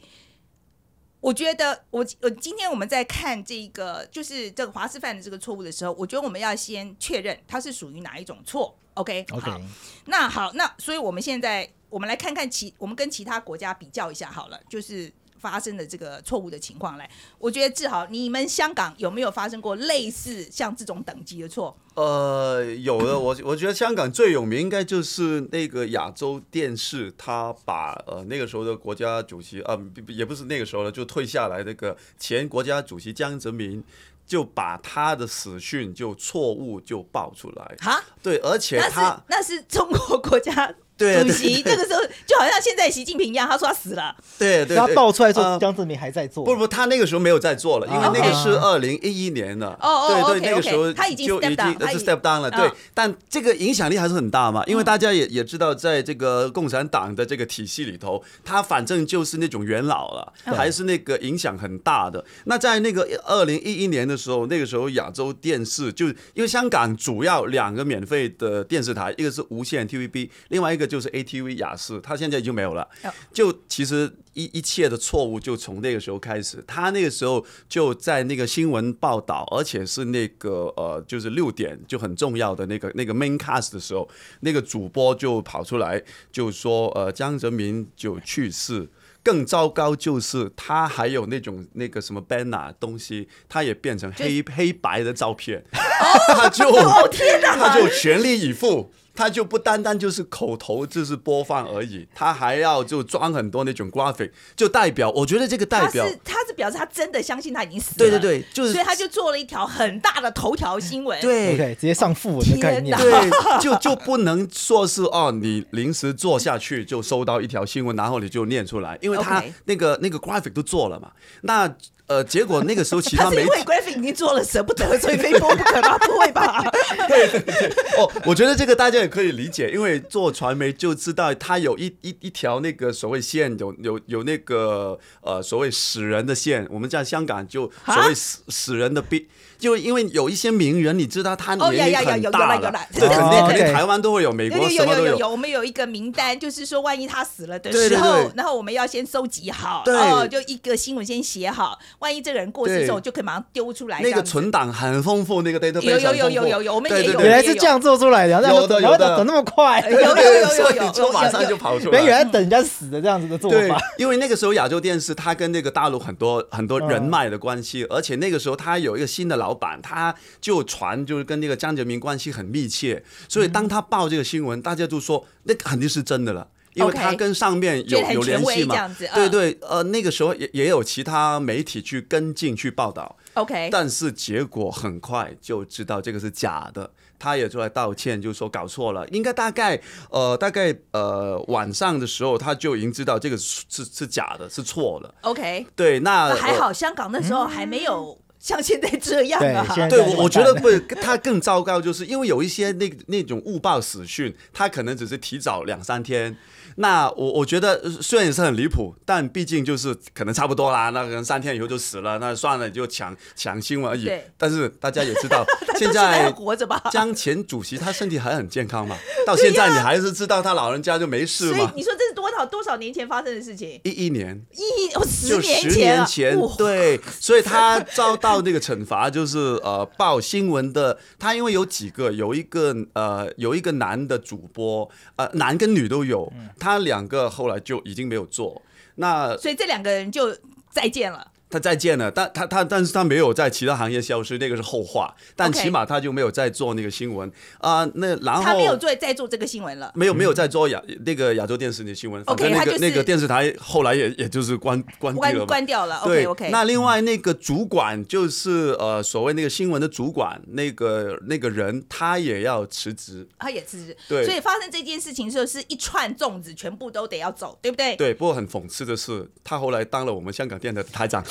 [1.21, 8.77] 我觉得我我今天我们在看这个就是这个华视犯的这个错误的时候，我觉得我们要先确认它是属于哪一种错。
[8.93, 9.61] OK，OK，好，
[10.05, 15.11] 那好，那所以我们现在我们来看看其我们跟其他国家比较一下好了，就是。
[15.47, 21.77] 发生的这个错误的情况来，我觉得志豪，你们香港有没有发生过类似像这种等级的错？
[21.95, 33.85] 呃，有的，我我觉得香港最有名应该就是那个亚洲电视，他把呃那个时候的国家主席啊、呃，也不是那个时候了，就退下来那个前国家主席江泽民，
[34.27, 37.77] 就把他的死讯就错误就爆出来。
[37.79, 40.75] 哈，对，而且他那是，那是中国国家。
[40.97, 44.15] 对，主席这个时候就好像现在习近平一样，他说他死了。
[44.39, 46.45] 对对，他爆出来说江泽民还在做。
[46.45, 49.69] 不不，他那个时候没有在做了，因为那个是二零一一年的。
[49.81, 52.51] 哦对对，那个时候他已经 step down 了。
[52.51, 62.25] 对，但这个影响力还是很大嘛，因为大家也也知道，在这个共产党的这个体系里头，他反正就是那种元老了，还是那个影响很大的。
[62.45, 72.87] 那在那个二零一一年的时候，那个时候亚洲电视就因为香港主要两个免费的电视台，一个是无线 TVB，另外一个就是 ATV 雅视，他现在已经没有了。
[73.33, 76.63] 就其实一一切的错误就从那个时候开始。
[76.67, 84.09] 他那个时候就在那个新闻报道，而且是那个呃，就是六点就很重要的那个那个 main cast 的时候，
[84.41, 88.89] 那个主播就跑出来就说呃，江泽民就去世。
[89.23, 95.65] 更糟糕就是他还有那种那个什么 banner 东西，他也变成黑黑白的照片，
[96.29, 96.71] 他就
[97.43, 98.91] 他就全力以赴。
[99.19, 121.75] 他就不单单就是口头就是播放而已，他还要就装很多那种 graphic，就代表我觉得这个代表他是他是表示他真的相信他已经死了，对对对，就是所以他就做了一条很大的头条新闻，对，OK，直接上副文的概念，对，就就不能说是哦，你临时做下去就收到一条新闻，然后你就念出来，因为他那个那个 graphic 都做了嘛，那。
[122.09, 125.81] 呃，结果那个时候其他 媒体，因为 graphic 已经做了舍不得，所以非播不可
[126.19, 126.63] 会吧？
[127.09, 127.69] 对对对。
[127.99, 136.67] 哦，我觉得这个大家也可以理解，因为做传媒就知道，它有一一一条那个所谓线，有有有那个呃所谓死人的线。
[136.71, 139.29] 我们在香港就所谓死死人的 B。
[139.59, 145.19] 就因为有一些名人，你知道他年龄很大了，肯定肯定台湾都会有，美国什么都有。
[145.19, 153.99] 有我们有一个名单，就是说万一他死了的时候，然后我们要先收集好，哦，就一个新闻先写好，万一这个人过世之后，就可以马上丢出来。
[154.03, 157.21] 那个存档很丰富，那个 database 有有有有有有，我们也有。
[157.21, 162.03] 原来是这样做出来的，有的有的，等那么快，有有有有有， 就马上就跑出来。
[162.03, 163.81] 原来等人家死的这样子的做法。
[163.99, 170.15] 因为那个时候亚洲电视它跟那个大陆很多很多人脉的关系，而且那个时候他有一个新的老板，他。
[170.41, 178.95] 就传就是跟那个江泽民关系很密切，所以当他报这个新闻，大家就说那肯定是真的了，因为他跟上面有有联系嘛。
[179.15, 183.17] 对对，呃，那个时候也也有其他媒体去跟进去报道。
[183.35, 189.07] OK，但是结果很快就知道这个是假的，他也出来道歉，就说搞错了。
[189.09, 195.15] 应该大概呃大概呃晚上的时候，他就已经知道这个是是，是假的，是错了。
[195.23, 199.67] OK，对，那还好，香港那时候还没有像现在这样啊。
[199.75, 206.37] 对，对我我觉得不，他更糟糕，就是因为有一些那那种误报死讯，他可能只是提早两三天。
[206.77, 210.91] 那我我觉得虽然也是很离谱，但毕竟就是可能差不多啦。
[210.91, 214.05] 那可能三天以后就死了，那算了，就抢抢新闻而已。
[214.05, 215.45] 对但是大家也知道，
[215.79, 216.83] 现在活着吧。
[216.91, 221.57] 江前主席他身体还很健康嘛，到现在你还是知道他老人家就没事嘛。
[221.57, 223.81] 所以你说这是多少多少年前发生的事情？
[223.83, 236.31] 一一年，一哦十年前，十年前对，所以他遭到那个惩罚就是呃报新闻的，他因为有几个，有一个呃有一个男的主播，呃男跟女都有。
[236.37, 238.61] 嗯他两个后来就已经没有做，
[238.97, 240.37] 那所以这两个人就
[240.69, 241.31] 再见了。
[241.49, 245.15] 他再见了，但他他但是他没有在其他行业消失，那个是后话。
[245.37, 247.89] 但起码他就没有在做那个新闻啊。
[247.95, 252.21] 那然后他没有做在做这个新闻了，没有没有在做亚那个亚洲电视的新闻。
[252.25, 256.03] OK，那个、就是、那个电视台后来也也就是关关关，关掉了。
[256.05, 256.51] 对 OK OK。
[256.51, 263.97] 那另外那个主管就是呃所谓那个新闻的主管那个那个人他也要辞职，他也辞职。
[264.09, 267.95] 对，所以发生这件事情的时候是一串粽子全部都得要走，对不对？
[267.95, 268.13] 对。
[268.13, 271.25] 不过很讽刺的是，他后来当了我们香港电台的台长。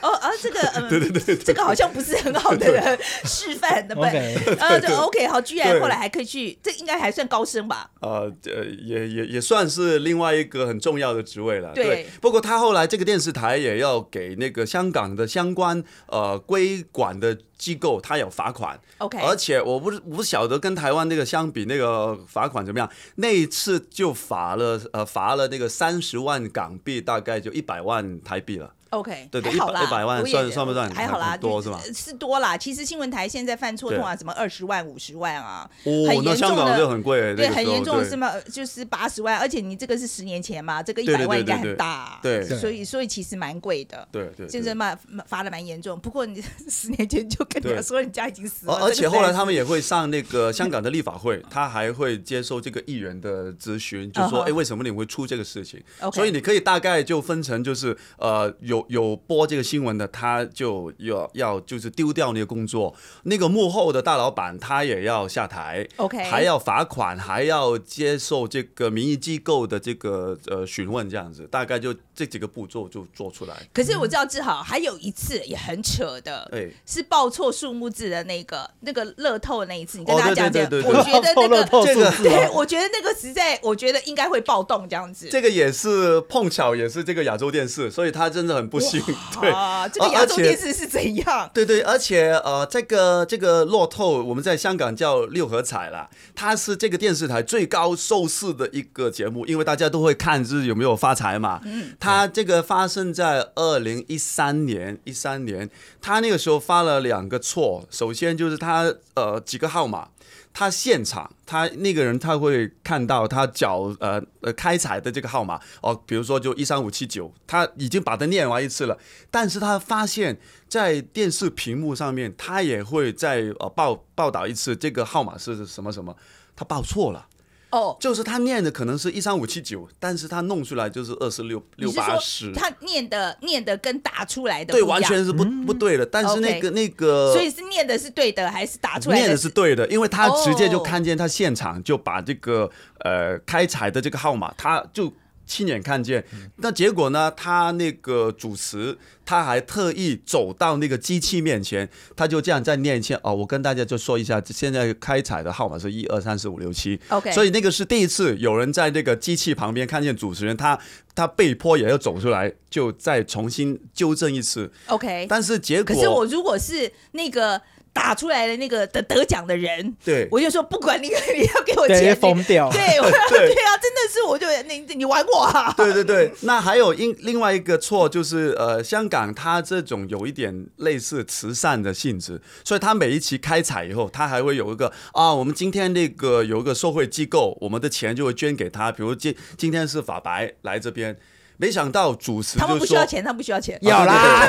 [0.00, 7.90] 哦，啊，这个，嗯，对对对，这个好像不是很好的人示范对不对， 呃，对，OK，好，居然后来还可以去，这应该还算高升吧？
[8.00, 11.72] 呃，呃，也也也算是另外一个很重要的职位了。
[11.74, 18.78] 对，不过他后来这个电视台也要给那个香港的相关呃归管的机构，他有罚款。
[18.98, 22.88] OK，而且我不是我不晓得跟台湾那个相比，那个罚款怎么样？
[23.16, 28.72] 那一次就罚了呃罚了那个三十万港币，大概就一百万台币了。
[28.90, 30.90] OK，对对，还好啦，一百万算算不算？
[30.90, 31.80] 还好啦，多是吧？
[31.94, 32.56] 是多啦。
[32.56, 37.34] 其实新闻台现在犯错，通常什么二十万、五十万啊，很严重的就很贵。
[37.34, 44.06] 对，很严重的是嘛，就是八十万，而且你这个是十年前嘛，这个一百万应该很大，对，所以所以其实蛮贵的。
[44.10, 44.96] 对对，现在嘛
[45.26, 45.98] 罚的蛮严重。
[46.00, 48.74] 不过你 十年前就跟你说，人家已经死了。
[48.82, 55.82] 而且后来他们也会上那个香港的立法会，他还会接受这个艺人的咨询，就说哎，为什么你会出这个事情？
[56.14, 59.62] 所以你可以大概就分成就是呃有有播这个。
[59.68, 73.54] 新闻的他就要要就是丢掉那个工作，那个幕后的大老板他也要下台，OK，还要罚款，还要接受这个民意机构的这个呃询问，这样子大概就这几个步骤就做出来。
[73.74, 80.64] 可是我知道志豪还有一次也很扯的，对，是报错数目字的那个那个乐透的那一次，你跟大家讲讲。
[80.64, 85.28] 我觉得那个这个，对，我觉得那个实在，我觉得应该会暴动这样子。
[85.30, 89.02] 这个也是碰巧也是这个亚洲电视，所以他真的很不幸。
[89.40, 89.50] 对。
[89.50, 91.50] 啊，这个亚洲电视是怎样？
[91.54, 101.60] 对 对，而且呃，这个这个乐透，我们在香港叫六合彩啦，它是这个电视台最高收视的一个节目，因为大家都会看，就是有没有发财嘛。
[101.64, 101.96] 嗯。
[101.98, 105.68] 它这个发生在二零一三年，一三年，
[106.00, 110.08] 他那个时候发了两个错，首先就是他呃几个号码。
[110.58, 118.98] 他现场，他那个人他会看到他脚呃呃开采的这个号码哦，比如说就一三五七九，他已经把它念完一次了，
[119.30, 120.36] 但是他发现，
[120.68, 126.16] 在电视屏幕上面，他也会再呃报报道一次这个号码是什么什么，
[126.56, 127.28] 他报错了。
[127.70, 132.52] 哦，oh, 就是他念的可能是一三五七九，但是他弄出来就是二四六六八十。
[132.52, 136.06] 他念的念的跟打出来的对，完全是不不对的。
[136.06, 136.72] 但是那个 Okay.
[136.72, 139.22] 那个，所以是念的是对的，还是打出来的？
[139.22, 145.12] 念的是对的，因为他直接就看见他现场就把这个呃开采的这个号码，他就。
[145.48, 146.22] 亲眼看见，
[146.56, 147.30] 那结果呢？
[147.30, 153.34] 他那个主持，他还特意走到那个机器面前，他就这样再念一下哦。
[153.34, 157.00] 我跟大家就说一下，现在开采的号码是一二三四五六七。
[157.08, 160.78] OK，所以那个是第一次有人在那个机器旁边看见主持人，他
[161.14, 164.70] 他被迫也要走出来，就再重新纠正一次。
[164.88, 167.60] OK，但是结果，可是我如果是那个。
[167.92, 176.32] 打出来的那个得得奖的人，对，我就说不管你， 你要给我钱，疯掉， 对，对啊，真的是，我就你你玩我啊，对对对。
[176.42, 191.16] 那还有另另外一个错就是，呃，香港它这种有一点类似慈善的性质，所以它每一期开彩以后，它还会有一个啊，我们今天那个有一个社会机构，我们的钱就会捐给他，比如今今天是法白来这边。
[191.58, 194.46] 没想到主持就说他们不需要钱，他们不需要钱，要啦，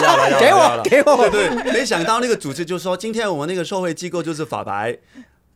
[0.00, 4.96] 要啦，给我，给我，对对，没想到那个主持就说，今天我们那个社会机构就是法白，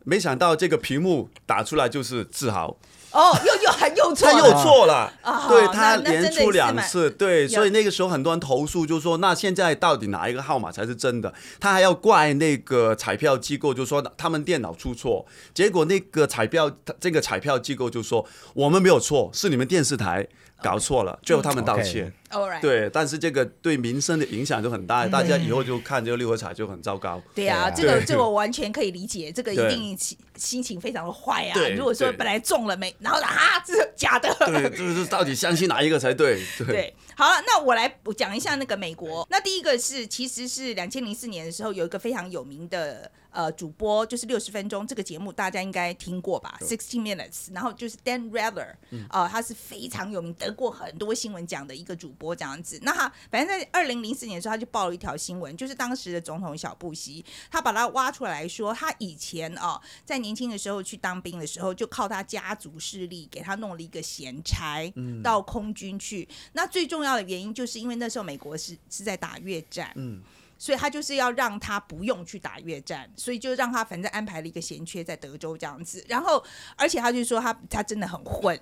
[0.03, 2.77] 没想到这个屏幕打出来就是自豪。
[3.11, 11.33] 哦，又又还又错，他又错了，啊、对他连出两次，对，所以那个时候很多人投诉，就说那现在到底哪一个号码才是真的？
[11.57, 20.27] 他还要怪那个彩票机构，就说他们电脑出错，结果那个彩票这个彩票机构就说我们没有错，是你们电视台
[20.61, 22.11] 搞错了，最后他们道歉。
[22.29, 22.61] Alright.
[22.61, 27.21] 对，但是这个对民生的影响就很大，大家以后就看这个六合彩就很糟糕。
[27.33, 31.59] 对啊，对这个这个我完全可以理解，这个一定心心情非常的坏啊。
[31.75, 34.33] 如果说本来中了没，然后啊，这是假的。
[34.39, 36.43] 对，就是到底相信哪一个才对？
[36.57, 36.67] 对。
[36.67, 39.25] 对，好了，那我来我讲一下那个美国。
[39.29, 48.67] 那第一个是，其实是两千零四年的时候，有一个非常有名的呃主播，就是六十分钟这个节目，大家应该听过吧？Sixty Minutes，然后就是 Dan Rather，
[49.09, 52.79] 啊、呃，他是非常有名，得过很多新闻奖的一个主播这样子。
[52.81, 64.91] 那他反正在二零零四年的时候，他就报了一条新闻，就是当时的总统小布希，他把他挖出来说，他以前啊在年轻的时候去当兵的时候，就靠他家族势力给他弄了一个闲差，
[65.23, 66.27] 到空军去。
[66.53, 70.21] 那最重要的原因，就是因为那时候美国是是在打越战，嗯
[70.59, 76.03] 所以他就是要让他不用去打越战，所以就让他反正安排了一个闲缺在德州这样子。
[76.09, 76.43] 然后，
[76.75, 78.59] 而且他就说他他真的很混。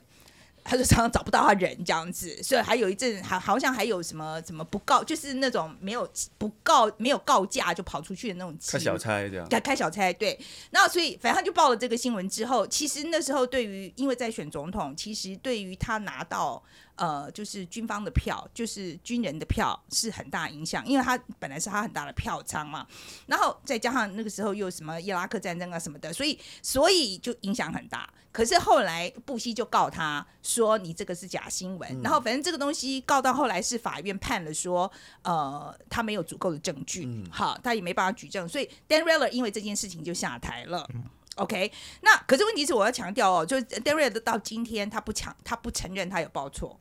[0.68, 10.38] 他就常常找不到他人这样子，所以还有一阵好好像还有什么什么不告，就是那种没有不告没有告假就跑出去的那种开小差这样，开开小差对。
[10.72, 16.62] 那所以反正他就报了这个新闻之后，其实那时候对于因为在选总统，其实对于他拿到
[16.96, 22.88] 呃就是军方的票，就是军人的票是很大影响，因为他本来是他很大的票仓嘛，
[23.28, 28.10] 然后再加上那个时候又什么伊拉克战争啊什么的，所以所以就影响很大。
[28.36, 34.92] 可是后来布希就告他说，你这个是假新闻，嗯、然后反正这个东西告到后来是法院判了说，
[35.24, 40.86] 呃，他没有足够的证据，嗯、好，他也没办法举证，所以 Dan Reller 因为这件事情就下台了。
[40.94, 41.02] 嗯、
[41.38, 41.72] OK，
[42.02, 46.78] 那可是问题是我要强调哦，就是 Dan Rather 到今天他不强，他不承认他有报错。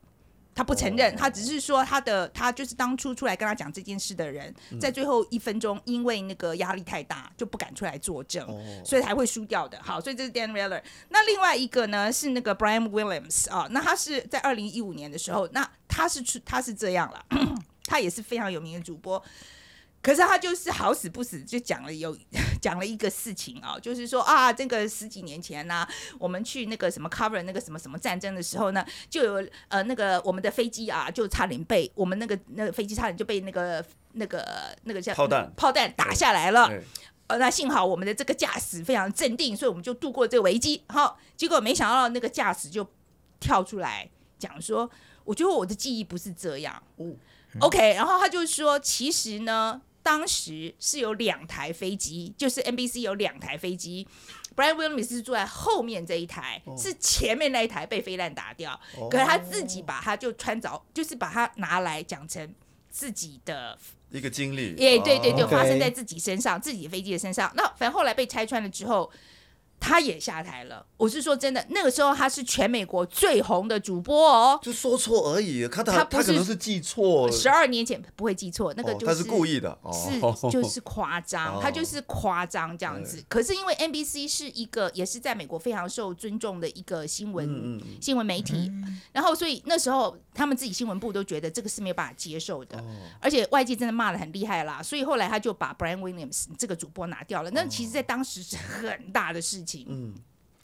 [0.55, 8.47] 他不承认，他只是说他的他就是当初出来跟他讲这件事的人，在最后一分钟因为那个压力太大就不敢出来作证，
[8.85, 9.79] 所以才会输掉的。
[9.83, 10.81] 好，所以这是 Dan Reller。
[11.09, 17.25] 那另外一个呢是那个 Brian Williams 啊，那他是在二零一五年的时候，那他是出他是这样了，
[17.87, 19.23] 他也是非常有名的主播。
[20.05, 22.15] 可是他就是好死不死就讲了有
[22.61, 25.89] 讲了一个事情啊，就是说啊，这个十几年前呢、啊，
[26.19, 36.71] 我们去那个什么 cover 那个什么什么战争的时候呢，就有呃那个我们的飞机啊，就差点被我们那个那个飞机差点就被那个那个那个叫炮弹炮弹打下来了。
[37.27, 40.85] 呃，那幸好我们的这个驾驶非常镇定，所以我们就度过这个危机。
[40.89, 42.87] 好，结果没想到那个驾驶就
[43.41, 44.07] 跳出来
[44.39, 44.91] 讲说，
[45.25, 46.83] 我觉得我的记忆不是这样。
[46.99, 47.17] 嗯、
[47.61, 49.81] OK，然后他就说，其实呢。
[50.05, 54.07] 当时是有两台飞机，就是 NBC 有两台飞机
[54.55, 62.55] ，Brian Williams 是坐在后面这一台，哦、是前面那一台被飞弹打掉，哦、可是他自己把它就穿着，就是把它拿来讲成
[62.91, 63.77] 自己的
[64.11, 67.51] 一个经历，耶，对对对，就、哦、发生在自己身上，自己的飞机的身上。
[67.57, 69.11] 那反正后来被拆穿了之后。
[69.79, 70.85] 他也下台了。
[70.97, 74.59] 我是说真的，那个时候他是全美国最红的主播哦。
[74.63, 77.31] 就说错而已，他他他不是他可能是记错。
[77.31, 83.21] 十二年前不会记错，那个就是、哦、他是故意的，是就是夸张，哦、他就是夸张这样子。
[83.21, 92.85] 哦、可是因为 NBC 是一个也是在美国非常受尊重的一个新闻、嗯、新闻媒体，嗯、然后所以那时候他们自己新闻部都觉得这个是没有办法接受的，哦、
[93.21, 94.83] 而且外界真的骂的很厉害啦。
[94.83, 97.51] 所以后来他就把 Brian Williams 这个主播拿掉了。
[97.51, 99.87] 那其实，在当时是很大的事情。
[99.89, 100.15] 嗯，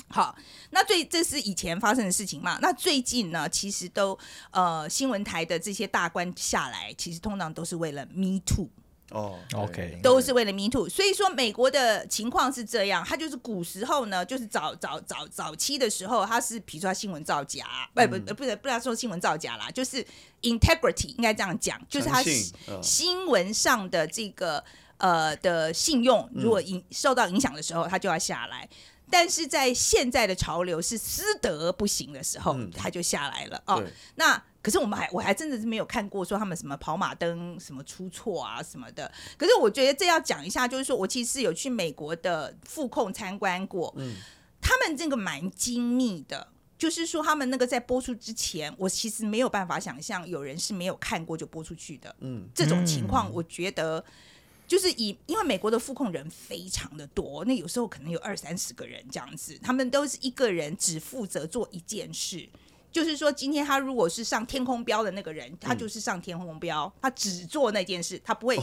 [0.09, 0.37] 好，
[0.71, 2.59] 那最这是以前发生的事情嘛？
[2.61, 4.19] 那最近呢，其实都
[4.51, 8.69] 呃新闻台的这些大官下来，其实通常都是为了 Me Too
[9.11, 10.89] 哦，OK，都是为了 Me Too。
[10.89, 20.05] 所以说美国的情况是这样，他就是古时候呢，就是早早早早期的时候，他是比如说他新闻造假，不不不是不要说新闻造假啦，就是
[20.43, 22.21] Integrity 应该这样讲，就是他
[22.83, 24.65] 新闻上的这个。
[25.01, 28.69] 呃的信用，如果影受到影响的时候，他就要下来。
[29.11, 33.81] 嗯、但是在现在的潮流是私德不行的时候，嗯、他就下来了哦。
[33.81, 39.11] 对那可是我们还我还真的是没有看过说他们什么跑马灯什么出错啊什么的。
[39.37, 44.15] 可是我觉得这要讲一下，就是说我其实有去美国的副控参观过，嗯、
[44.61, 52.15] 他们这个蛮精密的，就是说他们那个在播出之前，我其实没有办法想象有人是没有看过就播出去的。
[52.21, 54.05] 嗯，这种情况我觉得。
[54.71, 62.49] 就是以，因为美国的副控人非常的多，那有时候可能有二三十个人这样子，他们都是一个人只负责做一件事，
[62.93, 68.57] 就是说今天他如果是上天空标的那个人，他就是上天空标，他只做那件事，他不会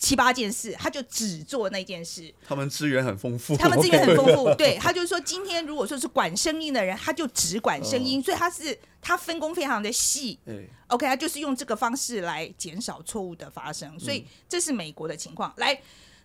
[0.00, 2.34] 七八件事，他就只做那件事。
[2.48, 4.52] 他们资源很丰富，他们资源很丰富。
[4.56, 10.38] 对，他就是说，今天如果说是管声音的人，他就只管声音，哦、所以他是他分工非常的细。
[10.46, 10.54] 哎、
[10.86, 14.00] OK，他就是用这个方式来减少错误的发生。
[14.00, 15.52] 所以这是美国的情况。
[15.58, 15.78] 来，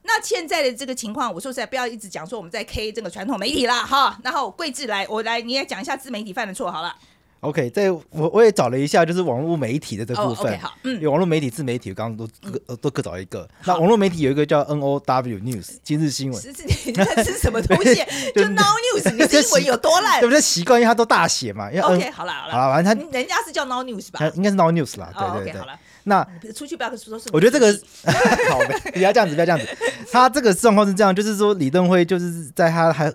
[0.03, 4.17] 那现在的这个情况，我说实在，不要一直讲说我们在 K 这个传统媒体啦，哈。
[4.23, 6.95] 然后桂志来，我来你也讲一下自媒体犯的错好了。
[7.41, 10.51] OK，在我我也找了一下，就是网络媒体的这部分。
[10.51, 13.47] Oh, okay, 好，嗯，有网络媒体、自媒体，我刚刚都各、嗯、都各找一个。
[13.65, 16.41] 那网络媒体有一个叫 N O W News 今日新闻。
[16.41, 17.95] 是是，你在吃什么东西？
[18.33, 20.19] 就 Now News，你的英文有多烂？
[20.21, 20.41] 对不对？
[20.41, 21.69] 习惯，因为它都大写嘛。
[21.69, 24.31] 因为 OK，好了好了，好了，反正他人家是叫 Now News 吧？
[24.35, 25.13] 应该是 Now News 啦。
[25.15, 25.59] 对对对。
[25.59, 27.29] 好了，那出去不要跟说是。
[27.31, 27.71] 我觉得这个
[28.49, 28.59] 好，
[28.91, 29.67] 不要这样子，不要这样子。
[30.11, 33.13] 他这个状况是这样，就是说李登辉就是在他还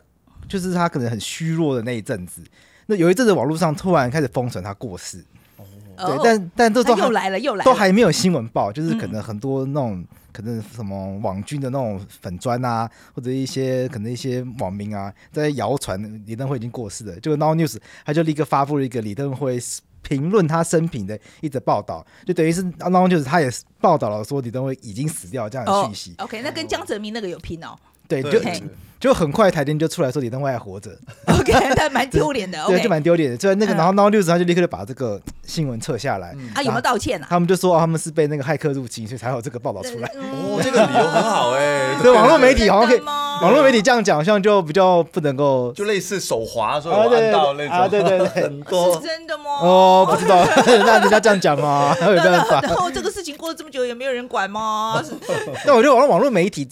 [0.49, 2.43] 就是他可能很虚弱的那一阵子。
[2.91, 5.25] 那有一阵子，网络上突然开始疯传他过世，
[5.97, 19.57] 哦、对，但但这都又来了又来了，都还没有新闻报，就是可能很多那种、嗯、可能什么网军的那种粉砖啊，或者一些可能一些网民啊，在谣传李登辉已经过世了，就 Now News 他就立刻发布了一个李登辉
[20.03, 23.49] 评论他生平的一则报道，就等于是 Now News 他也
[23.81, 26.15] 报道了说李登辉已经死掉这样的讯息。
[26.19, 27.77] 哦、OK，那跟江泽民那个有拼哦。
[28.11, 28.41] 对，就
[28.99, 30.91] 就很快台电就出来说李登辉还活着
[31.27, 33.37] ，OK， 但蛮丢脸的，对，就蛮丢脸的。
[33.37, 36.37] 就那个，然后 Now News 他就立刻就把这个新闻撤下来。
[36.55, 37.27] 啊，有没有道歉啊？
[37.31, 40.09] 他们就说他们是被那个骇客入侵，所以才有这个报道出来。
[40.17, 41.97] 哦，这个理由很好哎。
[42.03, 47.75] 对，网络媒体好像可以，网络媒体这样讲好像就比较不能够，就类似手滑说有按到那种。
[47.75, 49.45] 啊，对对对，很多是真的吗？
[49.63, 51.97] 哦，不知道， 那人家这样讲吗？
[51.99, 52.61] 还有办法。
[52.61, 55.03] 然后这个事情过了这么久也没有人管吗？
[55.65, 56.69] 但我觉得网络网络媒体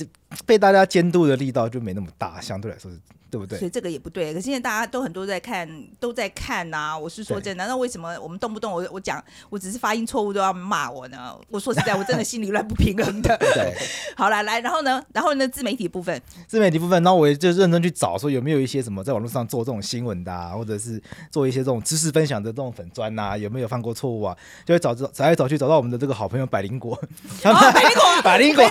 [0.46, 2.98] 被大家监督的力道就没那么大，相对来说是。
[3.30, 3.58] 对不对？
[3.58, 4.32] 所以这个也不对。
[4.32, 5.68] 可是现在大家都很多在看，
[6.00, 6.98] 都在看呐、啊。
[6.98, 11.36] 我是说真的，对那为什么我们动不动我我讲，我只是发音错误都要骂我呢？
[11.48, 13.36] 我说实在，我真的心里乱不平衡的。
[13.38, 13.74] 对，
[14.16, 21.00] 好了，来，然后呢，然后呢，自媒体部分，自媒体部分，然后我也就认真去找，说有没有一些什么在网络上做这种新闻的、啊，或者是
[21.30, 24.36] 做一些这种知识分享的这种粉砖呐、啊，有没有犯过错误啊？
[24.64, 26.98] 就会找找找来找去找到我们的这个好朋友百灵果，
[27.42, 28.64] 百灵果， 百灵果，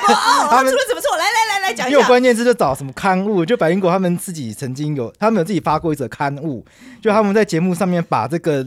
[0.50, 1.16] 他们出了什么错？
[1.18, 1.98] 来来来来讲一下。
[1.98, 5.14] 因为关键字就找什么刊物，就百灵果他们自己曾经有。
[5.20, 6.66] 他们有自己发过一则刊物，
[7.02, 8.66] 就他们在节目上面把这个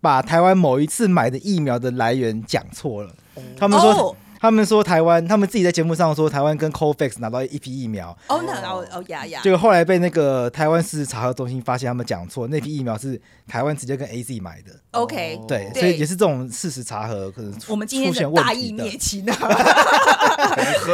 [0.00, 3.10] 把台湾某一次买的疫苗的来源讲错了。
[3.56, 3.92] 他们说。
[3.92, 4.16] Oh.
[4.40, 8.16] 他们说台湾，他们自己在节目上说台湾跟 COVAX 拿到一批疫苗。
[8.28, 9.40] 哦，那哦哦呀呀！
[9.42, 14.70] 就后来被那个台湾事实查核中心发现，他们讲错，那批疫苗是台湾直接跟 AZ 买的。
[14.92, 17.72] OK，对，所以也是这种事实查核可能出现问题的。
[17.72, 19.36] 我们今天是大义灭亲啊！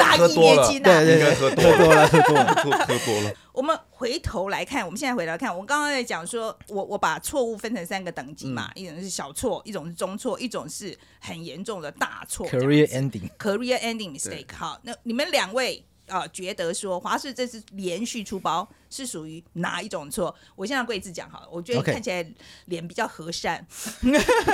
[0.00, 0.84] 大义灭亲啊！
[0.84, 2.54] 对对对，喝多了，喝多了，
[2.88, 3.32] 喝多了。
[3.52, 12.44] 我们回头来看，我们现在回头来看，我们刚刚在讲说，我我把错误分成三个等级嘛，一种是小错，一种是中错，一种是很严重的大错。
[12.48, 14.52] Career ending，Career ending mistake。
[14.52, 20.34] 好，那你们两位啊，觉得说华视这次连续出包是属于哪一种错？
[20.56, 22.26] 我现在桂智讲好了，我觉得看起来
[22.64, 23.64] 脸比较和善。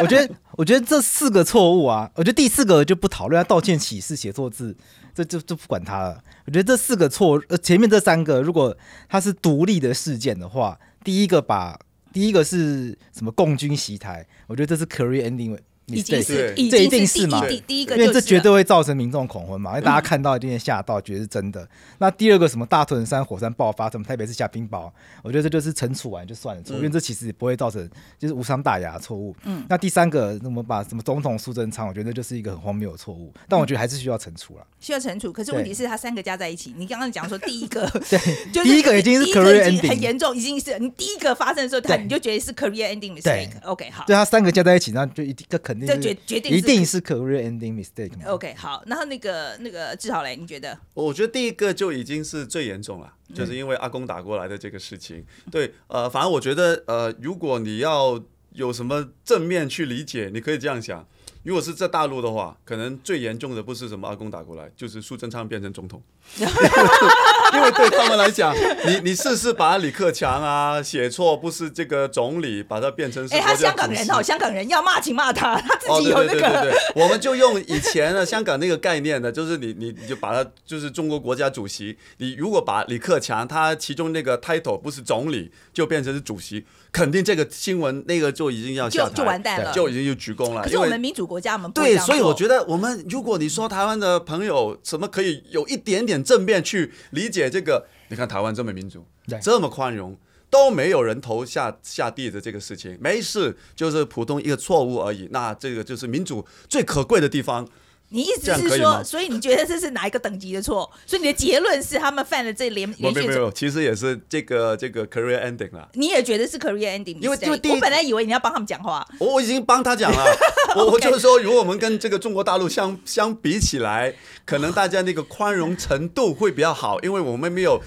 [0.01, 4.76] 我觉得，我觉得这四个错误啊，我觉得第四个就不讨论，要道歉启事写错字。
[5.15, 6.23] 这就就不管他了。
[6.47, 8.77] 我觉得这四个错，呃，前面这三个，如果
[9.09, 11.79] 他是独立的事件的话，第一个把
[12.13, 15.59] 第一个是什么共军袭台，我觉得这是 career ending。
[15.97, 17.43] 已经是，这一定是嘛？
[17.66, 21.66] 第一个，因为这绝对会造成民众恐慌嘛，因为大家看到一定会吓到，觉得是真的。
[21.99, 24.91] 那第二个什么大屯山火山爆发，什么台北市下冰雹，
[25.22, 27.88] 我觉得这就是惩处完就算了，因为这其实也不会造成
[28.18, 29.34] 就是无伤大雅的错误。
[29.45, 29.64] 嗯。
[29.68, 34.66] 那第三个，那么把什么总统苏贞昌，我觉得就是一个很荒谬的错误，但我觉得还是需要惩处了。
[34.80, 38.18] 需要惩处，可是问题是他三个加在一起，你刚刚讲说第一个， 对，
[38.64, 43.51] 第一个已经是 career ending 很严重，已经是你第一个发生的时候，他你就觉得是 career ending mistake。
[43.64, 44.05] OK，好。
[44.07, 46.57] 对他三个加在一起，那就一定，这肯定就决决定。
[46.57, 48.12] 一定是 career ending mistake。
[48.26, 50.78] OK，好，然后那个那个志豪嘞，你觉得？
[50.95, 55.18] 我觉得第一个就已经是最严重了，就是因为阿公打过来的这个事情。
[55.18, 58.22] 嗯、对，呃，反正我觉得，呃，如果你要
[58.53, 61.07] 有什么正面去理解，你可以这样想。
[61.43, 66.03] 如果是在大陆的话，可能最严重的不是什么阿公打过来，就是苏贞昌变成总统。
[66.36, 68.55] 因为对他们来讲，
[68.86, 73.34] 你你试试把李克强啊写错，不是这个总理，把他变成是。
[73.34, 76.41] 哎，他香港人哦，香港人要骂请骂他，他自己有那个。
[76.41, 86.66] 对对对对对，我们就用以前的香港那个概念呢，就是你你你就把他就是中国国家主席，你如果把李克强他其中那个 title 不是总理，就变成是主席。
[86.93, 90.62] 肯定这个新闻那个就已经要下台，就就完蛋了，就已经就鞠躬了。
[90.62, 99.07] 可是我们民主国家，我们对，所以我觉得我们如果你说台湾的朋友什么可以有一点点正面去理解这个，你看台湾这么民主，
[99.41, 100.18] 这么宽容，
[100.51, 105.28] 都没有人投下下地的这个事情，没事，就是普通一个错误而已。
[105.31, 107.64] 那这个就是民主最可贵的地方。
[108.13, 110.91] 你意思是说，所以你觉得这是哪一个等级的错？
[111.07, 113.27] 所以你的结论是他们犯了这连连续错？
[113.27, 115.89] 没有没有，其实也是这个这个 career ending 啦。
[115.95, 117.17] 你也觉得是 career ending？
[117.21, 120.25] 因为因为我本来以为你要帮他们讲话，我我已经帮他讲了。
[120.77, 127.81] 我我就是说，如果我们跟这个中国大陆相相比起来，可能大家那个宽容程度会比较好，因为我们没有。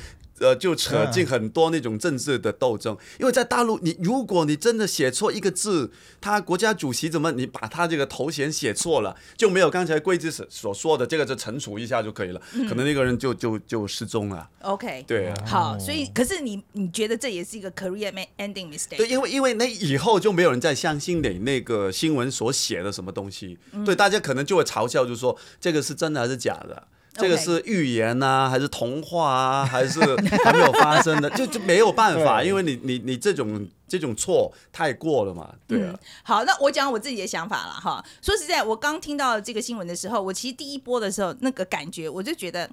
[0.44, 5.90] 呃，就扯进很多那种政治的斗争，因为在大陆，你如果你真的写错一个字，
[6.20, 14.50] 他国家主席怎么，你把他这个头衔写错了，就没有刚才桂枝所说的这个，就惩处一下就可以了，嗯、可能那个人就就就失踪了。
[14.62, 18.98] OK，对啊，好，所以可是你你觉得这也是一个 career ending mistake？
[18.98, 26.88] 对，因为因为那以后就没有人再相信你那个新闻所写的什么东西，嗯、对，大家可能就会嘲笑，就说这个是真的还是假的。
[27.14, 30.00] 这个是预言呐、啊，还是童话啊，还是
[30.44, 31.30] 还没有发生的？
[31.32, 35.92] 就就没有办法，因为你你你这种这种错太过了嘛，对啊。
[35.94, 38.04] 嗯、好，那我讲我自己的想法了哈。
[38.22, 42.68] 说实在，我刚听到这个新闻的时候，我其实第一波的时候那个感觉，我就觉得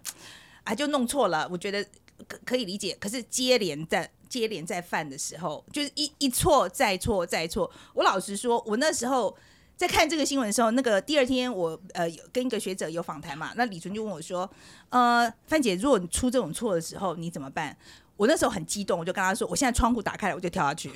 [0.65, 1.47] 啊，就弄错了。
[1.51, 1.85] 我觉得
[2.27, 7.71] 可可以理解，可是接连在接连在犯的时候，就是一一错再错再错。
[7.93, 9.37] 我老实说，我那时候。
[9.81, 14.49] 在看这个新闻的时候，那个第二天我呃跟一个学者有访谈嘛，那李纯就问我说
[14.91, 17.75] ：“呃，范姐，如果你出这种错的时候，你怎么办？”
[18.19, 20.93] 我那时候很激动，我就跟他说：“我现在窗户打开了，我就跳下去。”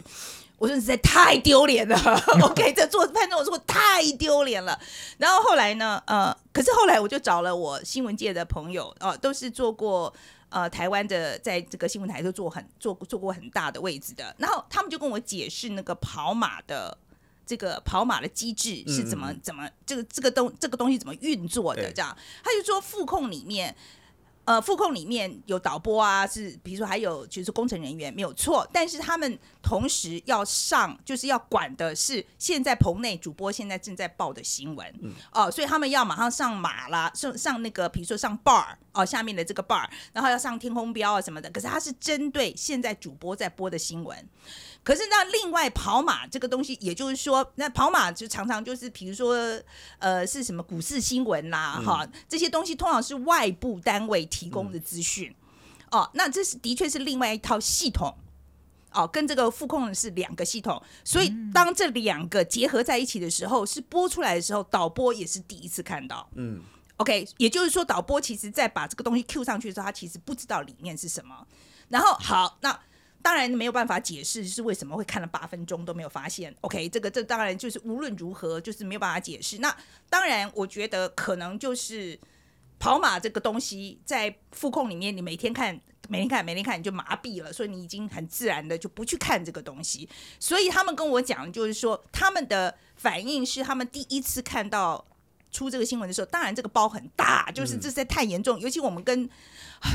[0.61, 1.97] 我说：“实在太丢脸了，
[2.45, 4.79] OK，这做判断我说太丢脸了。”
[5.17, 10.13] 然后后来呢，呃，可是后来我就找了我新闻界的朋友，哦、呃，都是做过
[10.51, 16.99] 呃台湾的，在这个新闻台都做很做做过很大的位置的，然后他们就跟我解释那个跑马的。
[17.47, 21.93] 这个跑马的机制是怎么、嗯、怎么这个这个东这个东西怎么运作的？
[21.93, 23.75] 这样，他就说副控里面，
[24.45, 35.13] 呃，副控里面有导播啊，是比如说还有就是工程人员没有错，但是他们同时要上，就是要管的是现在棚内主播现在正在报的新闻，哦、嗯。
[35.33, 44.29] 呃，所以他们要马上上马啦，上上那个比如说上 bar 哦、呃，下面的这个 bar，然后要上天空标啊什么的，可是他是针对现在主播在播的新闻。
[44.85, 49.35] 可是那另外跑马这个东西，也就是说，那跑马就常常就是，比如说，
[49.99, 55.35] 呃，是什么股市新闻啦、啊，哈、嗯，这些东西通常是外部单位提供的资讯，
[55.91, 58.15] 嗯、哦，那这是的确是另外一套系统，
[58.93, 66.61] 哦，跟这个副控是两个系统，所以当这两个结合在一起的时候，是播出来的时候，导播也是第一次看到，嗯
[66.99, 71.47] ，OK，也就是说，导播其实在把这个东西 Q 上去的时候，他其实不知道里面是什么，
[71.89, 72.79] 然后好，那。
[73.25, 76.55] 当然没有办法解释是为什么会看了八分钟都没有发现。
[76.61, 79.57] OK，这个这当然就是无论如何就是没有办法解释。
[79.61, 79.75] 那
[80.11, 82.21] 当然，我觉得可能就是
[82.79, 90.07] 跑马这个东西在副控里面，你每天看、每天看、每天看，你就麻痹了，所以你已经很自然的就不去看这个东西。
[90.39, 95.03] 所以他们跟我讲，就是说他们的反应是他们第一次看到
[95.51, 99.31] 出这个新闻的时候，当然这个包很大，就是这实在太严重，尤其我们跟。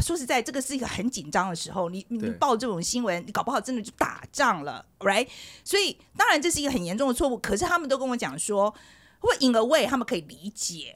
[0.01, 5.27] 说实在，这个是一个很紧张的时候，你你报这种新闻，你搞不好真的就打仗了，right？
[5.63, 8.73] 所以当然这是一个很严重的错误，可是他们都跟我讲说，
[9.19, 10.93] 会 in a way 他们可以理解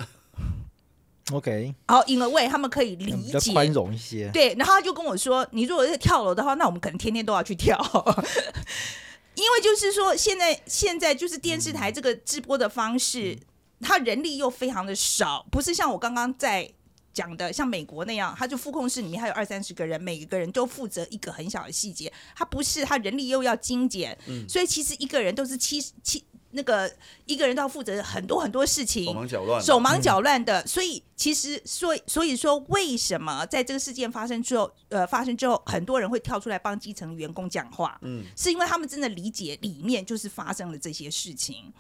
[1.32, 1.74] ，OK？
[1.88, 4.54] 好，in a way 他们可以理解，宽容一些，对。
[4.56, 7.78] 然后他就跟我说，你如果是跳楼的话，那我们可能天天都要去跳，
[9.36, 13.38] 因为就是说现在现在就是电视台这个直播的方式，
[13.82, 16.72] 他人力又非常的少，不是像我刚刚在。
[17.14, 22.12] 讲的像美国那样，他就副控室里面还有二三十个人，每一个人都负责一个很小的细节。
[22.36, 26.24] 他不是，他人力又要精简，嗯、所以其实一个人都是七七
[26.56, 26.92] 那个
[27.26, 30.66] 一个人都要负责很多很多事情，手忙脚乱，手忙脚乱的。
[30.66, 38.00] 所以其实所以所以说，为什么在这个事件发生之后，呃，发生之后，很多人会跳出来帮基层员工讲话？
[38.02, 41.72] 嗯，是因为他们真的理解里面就是发生了这些事情。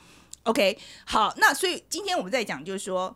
[0.44, 3.16] OK，好，那所以今天我们在讲就是说。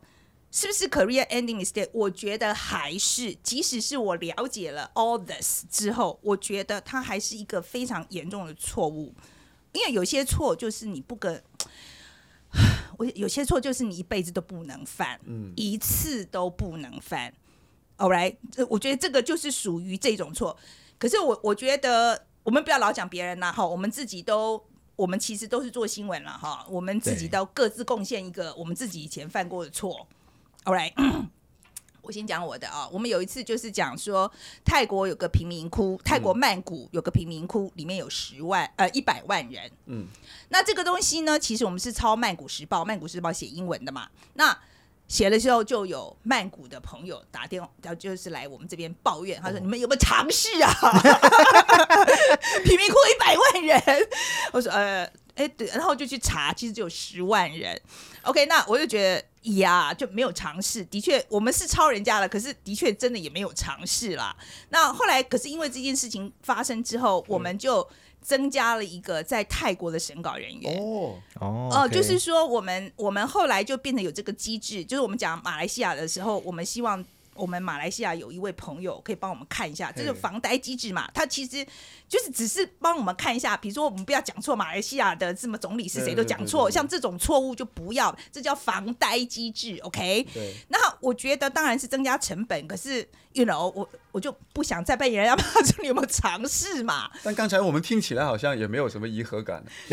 [0.52, 1.90] 是不是 career ending mistake？
[1.94, 9.14] 我觉得还是，即使是我了解了 all this 之后，我觉得它还是一个非常严重的错误。
[9.74, 11.40] 因为有些错就是你不可，
[12.98, 17.34] 我有些错就是你一辈子都不能犯，嗯，一次都不能犯。
[17.98, 18.38] All right，
[18.70, 20.58] 我觉得这个就是属于这种错。
[20.98, 30.08] 可是我我觉得我们不要老讲别人啦，哈，我们自己都，我们其实都是做新闻了哈，我们自己都各自贡献一个我们自己以前犯过的错。
[30.68, 30.92] All right，
[32.04, 32.86] 我先讲我的啊。
[32.92, 34.30] 我们有一次就是讲说，
[34.66, 39.72] 泰国有个贫民窟，泰国曼谷有个贫民窟，里面有十万呃一百万人。
[39.86, 40.06] 嗯，
[40.50, 44.10] 那这个东西呢，其实我们是抄曼谷时报，曼谷时报写英文的嘛。
[44.34, 44.60] 那
[45.08, 50.70] 写的时候就有曼谷的朋友打电话，就是来我们这边抱怨，他说：“你们有没有尝试啊？
[52.66, 54.08] 贫民窟一百百万人。
[54.52, 57.80] 我说呃，哎，对，然后就去查，其实只有十万人。
[58.24, 59.24] OK，那我就觉得
[59.54, 60.84] 呀，就没有尝试。
[60.86, 64.36] 的确，我们是超人家了，可是的确真的也没有尝试啦。
[64.70, 67.88] 那后来，可是因为这件事情发生之后，我们就
[68.20, 70.76] 增加了一个在泰国的审稿人员。
[70.82, 81.66] 哦哦，哦，就是说，我们我们后来就变成有这个机制，就是我们讲马来西亚的时候，我们希望我们马来西亚有一位朋友可以帮我们看一下，这个防呆机制嘛，它其实。
[82.08, 90.26] 就是只是帮我们看一下，比如说我们不要讲错马来西亚的什么总理是谁都讲错，像这种错误就不要，这叫防呆机制，OK？
[90.34, 90.54] 对。
[90.70, 97.10] 那我觉得当然是增加成本，可是 you know 我我就不想再被人家骂，说你有没有尝试嘛？
[97.24, 99.64] 但刚才我们听起来好像也没有什么违和感。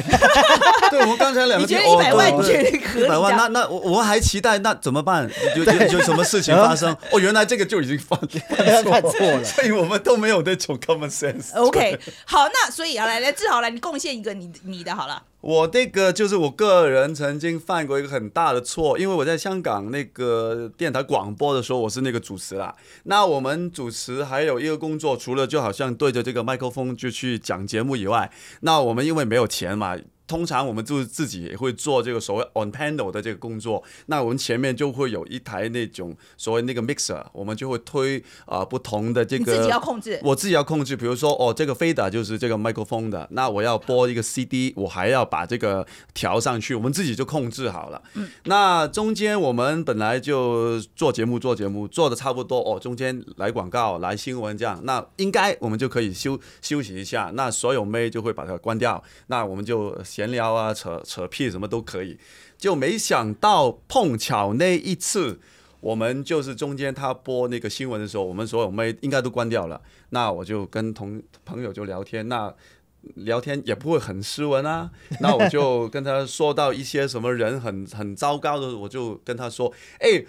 [0.91, 3.05] 对，我们刚才两个你觉得一百万，你觉得可以？
[3.05, 5.29] 一百万，那那我我还期待，那怎么办？
[5.57, 6.97] 有有有什么事情发生？
[7.11, 8.19] 哦，原来这个就已经犯
[8.85, 11.55] 犯 错了， 所以我们都没有那种 common sense。
[11.57, 11.99] OK。
[12.27, 15.23] 好，那所以啊来来志豪来，你贡献一个你你的好了。
[15.41, 22.75] 我那个就是我个人曾经犯过一个很大的错，因为我在香港那个电台广播的时候，我是那个主持啦。
[23.03, 28.31] 那我们主持还有一个工作，除了就好像对着这个麦克风就去讲节目以外，
[28.61, 29.97] 那我们因为没有钱嘛。
[30.27, 40.97] 通常我们就自己也会做这个所谓 on panel 的这个工作，那我们前面就会有一台那种所谓那个 mixer，我们就会推啊、呃、不同的这个，自己要控制，我自己要控制。
[40.97, 48.01] 比如说哦，这个 fader 就是这个麦克风的，那我要播一个 CD，我还要把这个调上去，我们自己就控制好了。
[48.15, 59.95] 嗯，那中间我们本来就做节目做节目做的差不多哦，中间来广告来新闻这样，那应该我们就可以休休息一下，那所有妹就会把它关掉，那我们就。
[60.15, 62.17] 闲聊啊，扯扯屁什么都可以，
[62.57, 65.41] 就没想到碰巧那一次，
[65.81, 69.81] 我们就是中间他播那个新闻的时候，我们所有麦应该都关掉了。
[70.11, 72.55] 那我就跟同朋友就聊天，那
[73.17, 74.89] 聊天也不会很斯文啊。
[75.19, 80.25] 那我就跟他说到一些什么人很很糟糕的，我就跟他说，哎，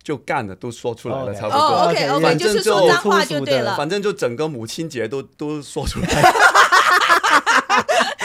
[0.00, 1.58] 就干的都说出来了，差不多。
[1.58, 6.06] 哦，OK OK，反正就说脏话就对了，反正就整个母亲节都都说出来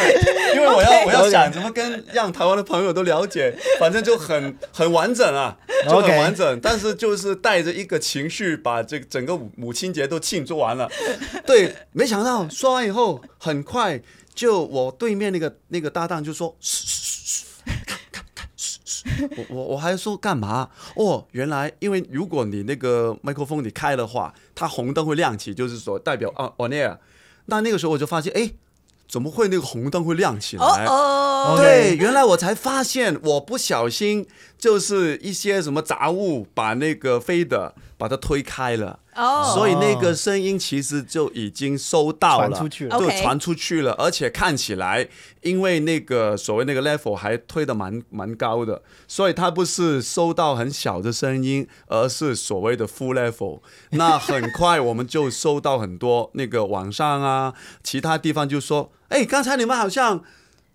[0.08, 0.22] 了。
[0.54, 6.60] 因为我要我要想怎么跟让台湾的朋友都了解， 反正就很很完整啊，就很完整。
[6.60, 10.90] 但是就是带着一个情绪，把这个整个母亲节都庆祝完了。
[11.48, 14.02] 对，没想到说完以后，很快
[14.36, 17.46] 就我对面那个那个搭档就说：“嘘嘘
[18.56, 19.06] 嘘，
[19.38, 20.70] 我我我还说干嘛？
[20.96, 26.98] 哦，原来因为如果你那个麦克风你开的话，它红灯会亮起，就是说代表 on air。
[27.46, 28.52] 那那个时候我就发现，哎。
[29.12, 31.96] 怎么会那个红灯会亮起来？Oh, oh, 对，okay.
[31.96, 34.26] 原来我才发现，我不小心
[34.58, 39.00] 就是一些什么杂物把那个 fader 把它推开了。
[39.16, 45.08] 哦，所以那个声音其实就已经收到了，传出去了，就传出去了，而且看起来，
[45.42, 53.62] 因为那个所谓那个 level 还推得蛮蛮高的，所以它不是收到很小的声音，而是所谓的 full level。
[53.92, 57.54] 那很快我们就收到很多那个网上啊，
[57.84, 60.24] 其他地方就说，哎，刚才你们好像。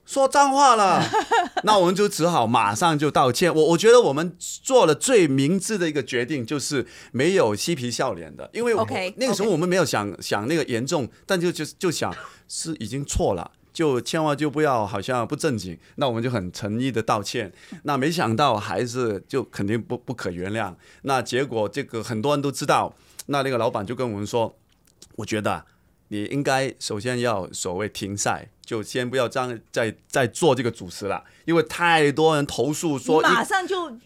[0.06, 1.02] 说脏话了，
[1.64, 3.52] 那我们就只好马上就道歉。
[3.52, 12.14] 我我觉得我们做了最明智的一个决定，就是没有嬉皮笑脸的，因为 OK 那个时候我们没有想想那个严重，但就就就想
[12.46, 15.76] 是已经错了，就千万就不要好像不正经。
[15.96, 17.52] 那我们就很诚意的道歉。
[17.82, 20.72] 那没想到还是就肯定不不可原谅。
[21.02, 22.94] 那结果这个很多人都知道，
[23.26, 24.56] 那那个老板就跟我们说，
[25.16, 25.64] 我觉得。
[26.08, 33.96] 你应该首先要所谓停赛，就先不要这样再再做这个主持了，因为太多人投诉说马上就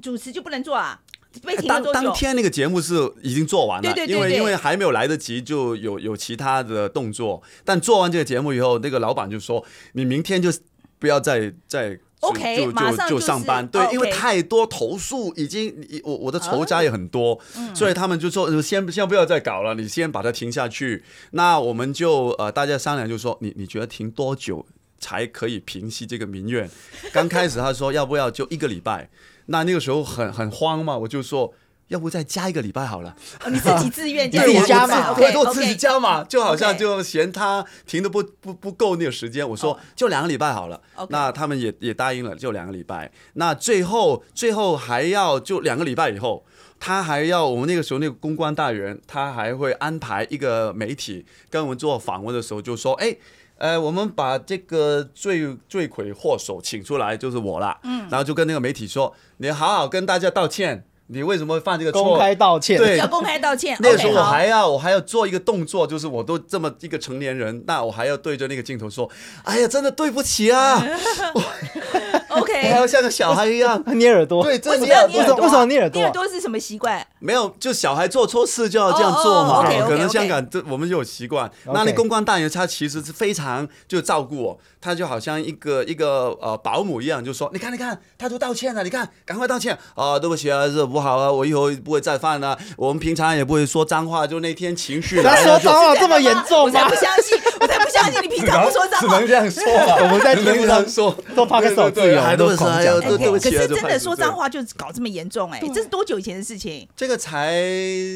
[0.00, 1.00] 主持就不能做啊，
[1.44, 1.68] 被停？
[1.68, 10.50] 当当天那个节目是已经做完了，对对对对，因为因为还没有来得及就有有其他的动作，但做完这个节目以后，那个老板就说你明天就
[10.98, 11.98] 不要再再。
[12.22, 17.38] OK，就就就上班，对，因为太多投诉，已经我我的仇家也很多，
[17.74, 21.02] 所以他们就说先先不要再搞了，你先把它停下去。
[21.32, 24.64] 那我们就呃大家商量，就说你你觉得停多久
[24.98, 26.70] 才可以平息这个民怨？
[27.12, 29.10] 刚开始他说要不要就一个礼拜，
[29.46, 31.52] 那那个时候很很慌嘛，我就说。
[31.92, 33.14] 要不再加一个礼拜好了，
[33.44, 35.12] 哦、你自己自愿 自己加嘛？
[35.12, 40.80] 对，我自己加嘛，就好像就嫌他停的不不不够那个时间，我说就两个礼拜好了。
[41.10, 43.12] 那他们也也答应了，就两个礼拜。
[43.34, 46.44] 那最后最后还要就两个礼拜以后，
[46.80, 53.14] 他还要我们那个时候那个公关大员，他还会安排一个媒体跟我们做访问的时候，就说：“哎，
[53.58, 62.02] 呃，我们把这个罪罪魁祸首请出来，就是我了。”嗯，然后就跟那个媒体说：“你好好跟大家道歉。”你为什么会犯这个错？
[62.02, 63.76] 公开道歉，对，要公开道歉。
[63.80, 69.08] 那个时候我还要我还要做一个动作，就是我都这么一个成年人，那我还要对着那个镜头说
[69.44, 70.82] ：“哎呀，真的对不起啊！”
[72.60, 74.42] 还要像个小孩一样 捏耳朵。
[74.42, 75.40] 对，为真的什么要捏耳朵啊？
[75.42, 77.06] 为什么捏耳朵啊捏耳朵是什么习惯？
[77.18, 79.50] 没有，就小孩做错事就要这样做嘛。
[79.50, 81.50] 哦哦，OK，OK，OK 可能香港这我们就有习惯。
[81.66, 90.18] 那那公关大爷他其实是非常就照顾我，他就好像一个一个呃保姆一样，就说：“你看，你看，他都道歉了，你看，赶快道歉啊！
[90.18, 92.58] 对不起啊，这不好啊，我以后不会再犯了。
[92.76, 96.94] 我们平常也不会说脏话，就那天情绪来了就。”他说脏话这么严重我才吗不？
[96.96, 99.06] 相信，我才不相信你平常不说脏话。
[99.06, 106.88] 只能这样说啊， 我们在只能这样说，都怕个手字对，哦还都是都狂讲哎呦对对不可起啊，是真的说脏话就搞这么严重哎、这是多久以前的事情？
[106.96, 107.52] 这个才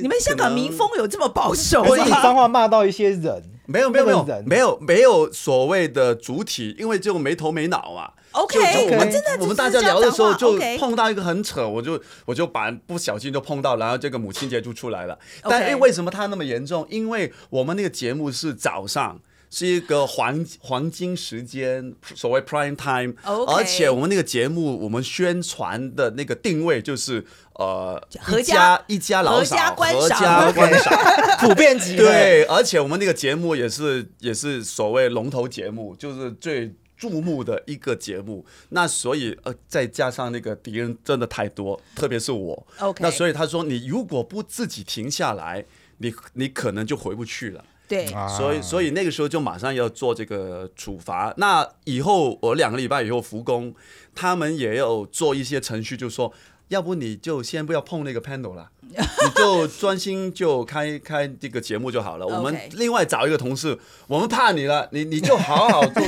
[0.03, 2.23] 你们香港民风有这么保守可是你吗？
[2.23, 8.11] 脏话骂到一些人，没有没有没有没有没有所谓的主体，因为就没头没脑嘛。
[8.33, 8.59] OK，
[8.93, 15.19] 我们真的我们大家聊的时候就碰到一个很扯，我就我就把不小心就碰到，然后这个母亲节就出来了。
[15.43, 16.87] 但哎为什么它那么严重？
[16.91, 19.21] 因为我们那个节目是早上。
[19.51, 27.25] 是一个黄黄金时间，所谓 prime time，、而且我们那个节目，我们宣传的那个定位就是
[27.55, 31.39] 呃，合家一家老少，合家观赏合家观赏。
[31.41, 31.97] 普遍级。
[31.97, 38.45] 对，而且我们那个节目也是也是所谓龙头节目，就是最注目的一个节目。
[38.71, 42.67] 那所以呃，再加上那个敌人真的太多，特别是我。
[42.99, 45.65] 那所以他说，你如果不自己停下来，
[45.99, 47.65] 你你可能就回不去了。
[47.89, 51.33] 对，啊所以所以那个时候就马上要做这个处罚。
[51.37, 53.75] 那以后我两个礼拜以后复工，
[54.15, 56.33] 他们也有做一些程序，就说。
[56.69, 62.27] 要不你就先不要碰那个 panel 了，你就专心就开开这个节目就好了。
[62.27, 63.79] 我们另外找一个同事，
[64.09, 66.03] 我们怕你了，你你就好好就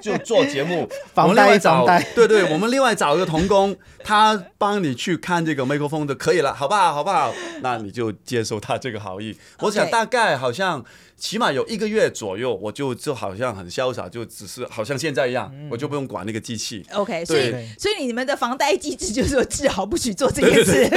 [0.00, 0.88] 就做节目。
[1.16, 6.94] 我们另外找， 对对，我们另外找一个童工，他帮你去看这个麦克风的，可以了，好不好？
[6.94, 7.34] 好不好？
[7.60, 9.36] 那你就接受他这个好意。
[9.62, 10.84] 我想大概好像。
[11.16, 16.84] 起码有一个月左右，我就就好像很潇洒，就只是好像现在一样，我就不用管那个机器。
[16.92, 20.88] OK，所以所以你们的房贷机制就是说治好不许做这件事，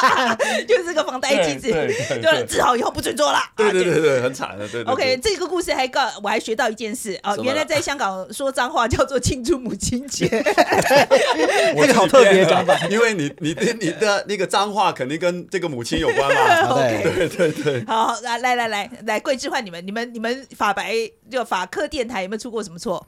[0.66, 1.72] 就是这个房贷机制，
[2.20, 3.38] 就治好以后不准做了。
[3.56, 4.66] 对对对对，很惨的。
[4.68, 4.82] 对。
[4.84, 10.26] OK，这个故事还告我还学到一件事哦，原来在香港说脏话叫做庆祝母亲节，
[11.76, 16.80] 这个好特别讲法，因为你你你的那个脏话肯定跟这个母亲有关嘛。
[16.80, 17.84] 对对对。
[17.84, 20.94] 好，来来来来来，桂枝换你们，你们你们法白
[21.30, 23.04] 就法客电台有没有出过什么错？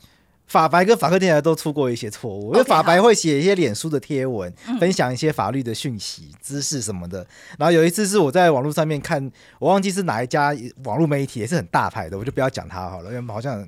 [0.48, 7.26] 法白跟法客电台都出过一些错误，因为法白会写一些脸书的贴文，分享一些法律的讯息、知识什么的。
[7.58, 13.66] 然后有一次是我在网络上面看，我忘记是哪一家网络媒体，也是很大牌的，我就不要讲它好了，因为好像。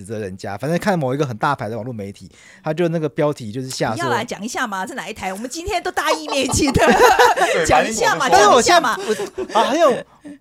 [0.00, 2.30] 指责人家，反正看某一个很大牌的网络媒体，
[2.64, 4.86] 他就那个标题就是下说，你要来讲一下嘛？
[4.86, 5.30] 是哪一台？
[5.32, 6.82] 我们今天都大义灭亲的，
[7.66, 8.98] 讲一下嘛，但是我讲一下嘛。
[9.52, 9.92] 啊，还有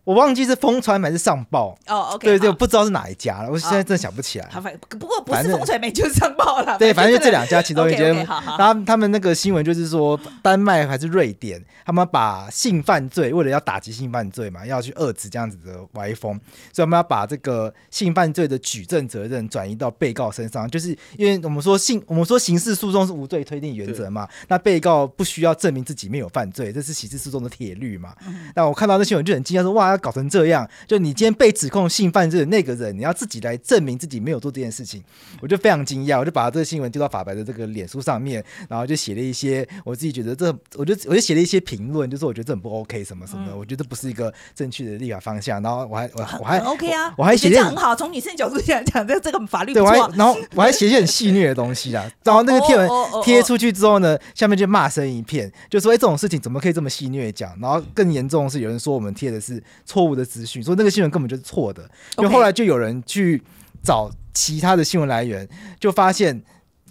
[0.05, 4.47] 我忘记是风传媒还是上报哦，OK，对对，不知道是哪一家了，我现在真的想不起来。
[4.49, 8.26] 好，反不过不是风传媒就是上报了，对，反正就这两家其中一间。
[8.26, 8.57] 好好。
[8.57, 16.39] 然后他们那个新闻就是说，丹麦还是瑞典，他们把性犯罪为了要打击性犯罪嘛，要去遏制这样子的歪风，
[16.72, 28.14] 所以我们要把这个性犯罪的举证责任转移到被告身上，就是因为我们说性，我们说刑事诉讼是无罪推定原则嘛，那被告不需要证明自己没有犯罪，这是刑事诉讼的铁律嘛。
[28.56, 35.04] 那我看到那新闻就很惊讶，说哇，要搞成这样，就你今天被指控性犯罪的那个人，你要自己来证明自己没有做这件事情，
[35.41, 52.89] 我就非常惊讶，我就把这个新闻丢到法白的这个脸书上面，然后就写了一些我自己觉得这，我就我就写了一些评论，就是我觉得这很不 OK 什么什么的，我觉得不是一个正确的立法方向，然后我还我我还 OK 啊，我还写的很好，从女性角度讲讲这这个法律对，我还然后我还写一些很戏虐的东西啦， 然后那个贴文
[53.23, 57.57] 贴出去之后呢，下面就骂声一片，就说哎，这种事情怎么可以这么戏虐讲？
[57.59, 61.84] 然后更严重的是，有人说我们贴的是错误的资讯，说那个新闻根本就是错的。
[62.17, 63.41] 因为后来就有人去
[63.84, 65.47] 找其他的新闻来源，
[65.80, 66.41] 就发现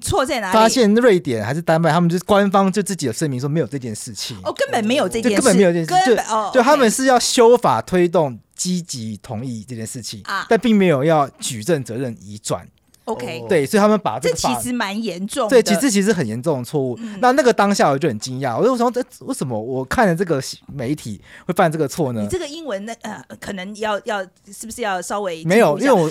[0.01, 0.55] 错在哪里？
[0.55, 4.37] 发现瑞典还是丹麦，他们就官方就自己有声明说没有这件事情。
[4.45, 12.67] 哦，根本没有这件事，根本没有这件事，就哦，就他们是要修法推动积极同意这件事情啊，但并没有要举证责任移转。
[13.09, 16.97] OK，对，所以他们把这个这其实蛮严重的，对，其实其实很严重的错误。
[17.01, 22.21] 嗯、那那个当下我就很惊讶，我就说这为什么我看了这个媒体会犯这个错呢？
[22.21, 26.03] 你这个英文那呃，可能要要是不是要稍微没有，因为我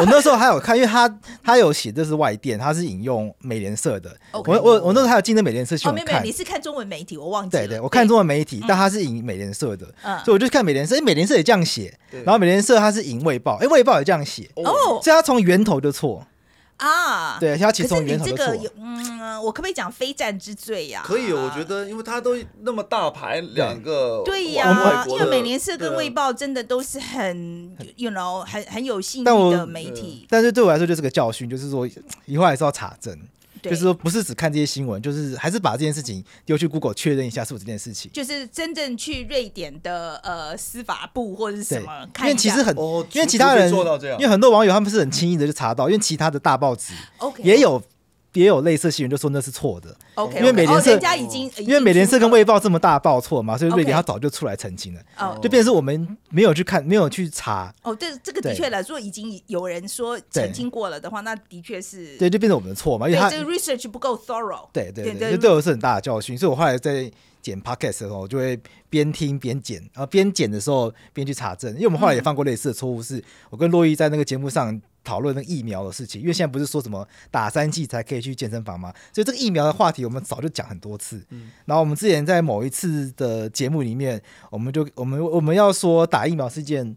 [0.00, 1.08] 我那时候还有看，因为他
[1.42, 4.10] 他有写这是外电，他是引用美联社的。
[4.32, 7.66] Okay, 我我我那时候还有进那美联社哦，没有没有，你是看中文媒体，我忘记了。
[7.66, 11.92] 对对，我看中文媒体，但他是引美联社的，嗯、所以我就看美联社，因为美联社也这样写，
[12.24, 16.24] 然后美联社他是引卫报，哎，卫报也这样写，哦，所以他从源头就错。
[16.78, 21.02] 啊，对，他其实从源头可是你这个有，嗯，呃，我可不可以讲非战之罪呀？
[21.04, 30.26] 可以，我觉得，因为他都那么大牌，两个对呀，因为美联社跟卫报真的都是很，you know，很很有信誉的媒体。
[30.30, 31.88] 但是对我来说就是个教训，就是说
[32.26, 33.18] 以后还是要查证。
[33.68, 38.10] 就是说，不是只看这些新闻，就是还是把这件事情丢去 Google 确认一下是不是这件事情。
[38.12, 42.76] 就是真正去瑞典的呃司法部或者是什么，因为其实很，
[43.12, 46.92] 因为其他人，因为很多网友他们是很轻易的就查到，因为其他的大报纸
[47.42, 47.82] 也有。
[48.34, 50.98] 也有类似新闻就说那是错的，OK，因为美联社，
[51.62, 57.74] 因为美联社跟卫报这么大报错嘛，所以瑞典他早就出来澄清了，哦，就变成是我们没有去看，没有去查。
[57.82, 67.10] 哦，对这个的确来说，已经有人说澄清过了的话，那的确是，对，就变成我们的错嘛，因为他这个 research 不够 thorough，对对对，就对我是很大的教训，所以我后来在
[67.40, 68.60] 剪 podcast 的时候，我就会
[68.90, 74.80] 边听边剪，然后边剪的时候边去查证，因为我们后来也犯过类似的错误，是我跟洛伊在那个节目上。
[75.08, 78.92] 讨论那个疫苗的事情，因为现在不是说什么打三剂才可以去健身房吗？
[79.12, 81.24] 所以这个疫苗的话题我们早就讲很多次。
[81.30, 86.96] 嗯，然后我们之前在某一次的节目里面，我们就我们我们要说打疫苗是件。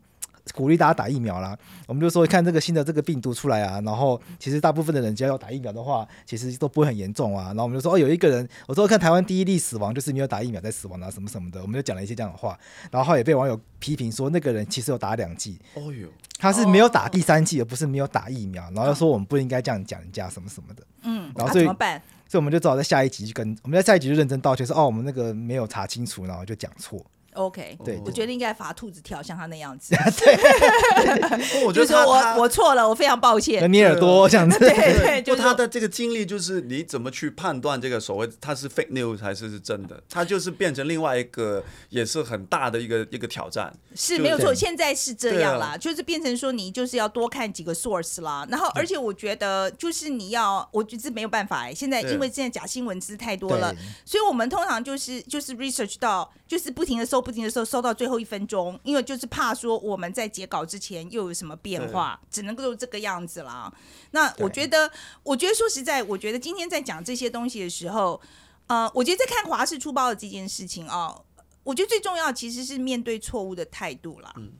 [0.53, 7.47] 鼓励大家打疫苗啦，我们就说看这个新的这个病毒出来啊，然后其实大部分的人只要要打疫苗的话，其实都不会很严重啊。
[7.47, 12.57] 然后我们就说哦，有一个人，我说看台湾第一例死亡就是没有打疫苗在死亡啊，什么什么的，我们就讲了一些这样的话。
[12.89, 16.07] 然后也被网友批评说那个人其实有打两剂，哦哟，
[16.39, 18.63] 他是没有打第三剂，而不是没有打疫苗。
[18.71, 20.83] 然后又说我们不应该这样讲人家什么什么的。
[21.03, 22.01] 嗯，然后所以怎么办？
[22.27, 27.05] 所以我们就只好在下一集就跟我们在下一集就认真道歉说哦，我们那个没有查清楚，然后就讲错。
[27.33, 29.95] OK，对，我觉得应该罚兔子跳，像他那样子。
[30.19, 33.69] 对， 我觉得我我错了，我非常抱歉。
[33.71, 34.59] 捏耳朵这样子。
[34.59, 40.01] 对对，就他的这个经历，就是你怎么去判断这个所谓他是 fake news 还是是真的？
[40.09, 43.73] 他就是变成另外一个也是很大的一个一个挑战。
[43.95, 48.45] 是没有错，现在是这样啦，就是变成说你就是要多看几个 source 啦。
[48.49, 51.73] 然后，而且我觉得就是你要，我觉得没有办法哎。
[51.73, 53.73] 现在因为现在假新闻是太多了，
[54.05, 57.21] 所以我们通常就是就是 research 到，就是不停的搜。
[57.21, 63.73] 不停的时候收到最后一分钟，因为就是怕说我们在截稿之前又有什么变化，只能够这个样子啦。
[64.09, 64.91] 那我觉得，
[65.23, 68.19] 我觉得说实在，我觉得今天在讲这些东西的时候，
[68.67, 71.25] 呃，我觉得在看华视出包的这件事情啊、哦，
[71.63, 74.33] 我觉得最重要其实是面对错误的态度啦。
[74.35, 74.51] 嗯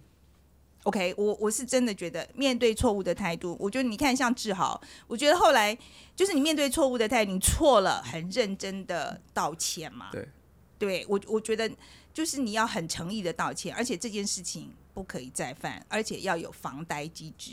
[0.83, 5.77] ，OK，我我是真的觉得面对错误的态度，我觉得你看像志豪，我觉得后来
[6.15, 10.07] 就是你面对错误的态度，你错了，很认真的道歉嘛。
[10.11, 10.25] 对，
[10.87, 11.71] 对我我觉得。
[12.13, 17.51] 就是你要很诚意的道歉，而且这件事情不可以再犯，而且要有防呆机制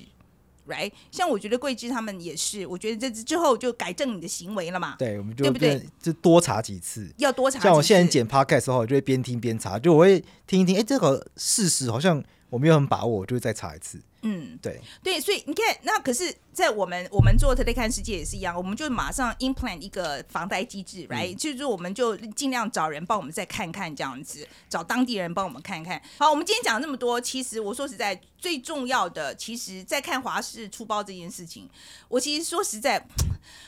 [0.66, 0.90] ，right？
[1.12, 4.96] 像我觉得桂枝他们也是，我觉得这之后就改正你的行为了嘛。
[4.98, 5.80] 对，我们就对不对？
[6.02, 7.60] 就多查几次，要多查。
[7.60, 12.20] 像我现在剪 podcast 的时候，我就会边听边查，就我会听一听，哎，这个事实好像
[12.50, 14.00] 我没有很把握，我就会再查一次。
[14.22, 26.02] 嗯，对对，所以你看，那可是，在我们我们做 Today 看世界也是一样，我们就马上 implant 一个防呆机制，right？、嗯、就是我们就尽量找人帮我们再看看这样子，找当地人帮我们看看。
[26.18, 31.70] 好，我们今天讲了那么多，其实我说实在，最重要的，其实在看华氏出包这件事情，
[32.08, 33.00] 我其实说实在，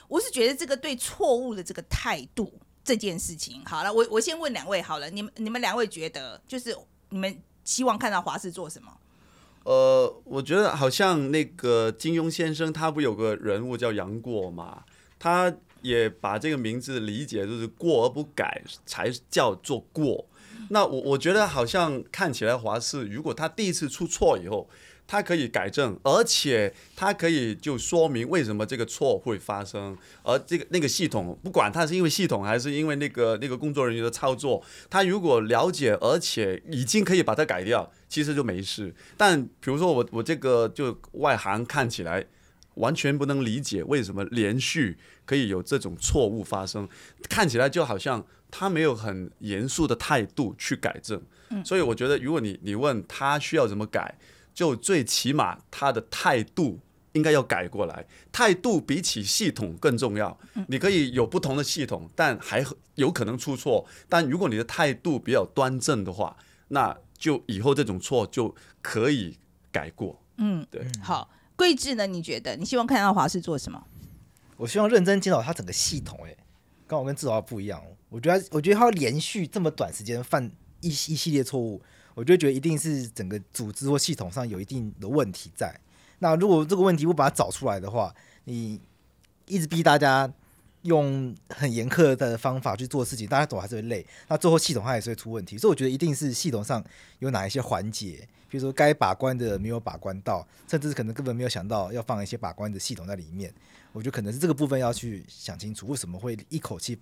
[0.09, 6.77] 我是觉得这个对错误的这个态度这件事情，好了，我我先问两位好了，你们你们两位觉得，就是
[7.11, 8.91] 你们希望看到华氏做什么？
[9.71, 14.83] 呃，我觉得好像那个金庸先生，他不有个人物叫杨过嘛？
[15.17, 20.27] 他也把这个名字理解就是过而不改才叫做过。
[20.71, 24.69] 那我我觉得好像看起来华视，如果他第一次出错以后，
[25.07, 38.95] 他可以改正，而且他可以就说明为什么这个错会发生，而这个那个系统，不管他是因为系统还是因为那个那个工作人员的操作，他如果了解，而且已经可以把它改掉，其实就没事。
[39.17, 42.27] 但比如说我我这个就外行看起来
[42.75, 46.87] 完全不能理解为什么连续可以有这种错误发生，
[47.31, 51.23] 看起来就好像他没有很严肃的态度去改正。
[51.65, 54.19] 所以我觉得如果你你问他需要怎么改。
[54.53, 56.81] 就最起码他的态度
[57.13, 60.39] 应该要改过来，态度比起系统更重要。
[60.67, 62.63] 你可以有不同的系统，但还
[62.97, 63.87] 有可能出错。
[64.09, 66.37] 但如果你的态度比较端正的话，
[66.69, 68.53] 那就以后这种错就
[68.83, 69.39] 可以
[69.71, 70.21] 改过。
[70.39, 70.85] 嗯，对。
[71.01, 72.07] 好，桂智呢？
[72.07, 73.87] 你觉得你希望看到华视做什么？
[74.57, 76.19] 我希望认真检讨他整个系统。
[76.25, 76.35] 哎，
[76.87, 77.81] 刚我跟志豪不一样。
[78.09, 80.51] 我觉得，我觉得他连续这么短时间犯
[80.81, 81.81] 一一系列错误。
[82.15, 85.79] 我就觉得一定是整个组织或系统上有一定的问题在。
[86.19, 88.13] 那如果这个问题不把它找出来的话，
[88.45, 88.81] 你
[89.47, 90.31] 一直逼大家
[90.83, 94.07] 用很严苛的方法去做事情，大家总还是会累。
[94.29, 96.85] 那最后系统它也是会出问题，所以我觉得一定是系统上
[97.19, 103.53] 有哪一些环节，比如说该把关的没有把关到，甚至可能根本没有想到要放一些把关的系统在里面。
[103.93, 106.97] 我觉得可能是这个部分要去想清楚，为什么会一口气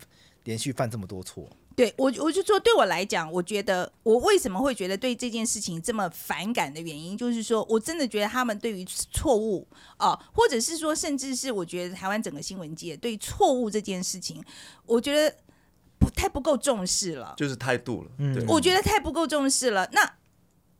[0.45, 1.49] 连续犯这么多错。
[1.77, 9.65] 对我，我就说对我来讲，我觉得我为什么会觉得对这件事情这么反感的原因，就是说我真的觉得他们对于错误
[9.97, 14.43] 啊，或者是说，甚至是我觉得台湾整个新闻界对错误这件事情，
[14.87, 15.33] 我觉得
[16.01, 18.11] 不太不够重视了，就是态度了。
[18.19, 19.89] 嗯，我觉得太不够重视了。
[19.93, 20.17] 那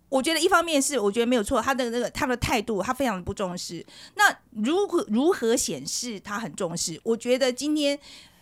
[0.09, 3.87] 我觉得一方面是我觉得没有错，他的那个他的态度他非常的不重视。
[4.17, 7.01] 那如何如何显示他很重视？
[7.05, 7.97] 我觉得今天。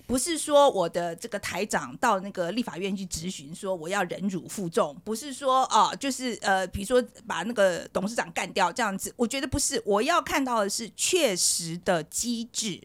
[0.07, 9.83] 不是说我的这个台长到那个立法院去质询，说我要忍辱负重，不是说啊，就是呃，比如说把那个董事长干掉这样子，我觉得不是。
[9.85, 12.81] 我要看到的是确实的机制，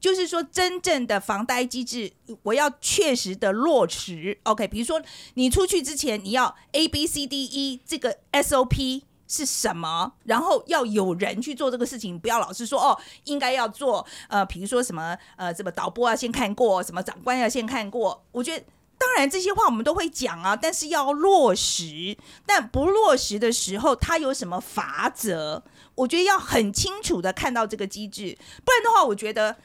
[0.00, 2.12] 就是说真正的防呆机制，
[2.42, 4.38] 我要确实的落实。
[4.44, 5.02] OK，比如说
[5.34, 9.02] 你出去之前，你要 A B C D E 这个 SOP。
[9.28, 10.12] 是什么？
[10.24, 14.06] 然后要有人去做这个事情，不要老是说哦，应该要做。
[14.28, 18.24] 呃，比如说什么呃，什么导播要先看过，什么长官要先看过。
[18.32, 18.64] 我觉得
[18.98, 22.16] 当然这些话我们都会讲啊，但是要落实。
[22.46, 25.62] 但不落实的时候，它有什么法则？
[25.96, 29.56] 我觉得要很清楚的看到这个机制，不然的话，我觉得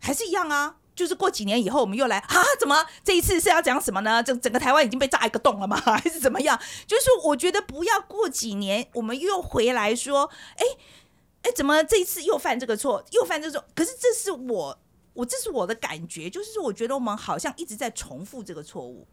[0.00, 0.76] 还是一样啊。
[0.94, 2.42] 就是过几年以后，我们又来啊？
[2.60, 4.22] 怎么这一次是要讲什么呢？
[4.22, 5.76] 整整个台湾已经被炸一个洞了吗？
[5.80, 6.58] 还是怎么样？
[6.86, 10.64] 就是我觉得不要过几年，我们又回来说，哎
[11.42, 13.64] 哎，怎么这一次又犯这个错，又犯这种？
[13.74, 14.78] 可是这是我
[15.14, 19.06] 我这是我的感觉，就是我觉得我们好像一直在重复这个错误，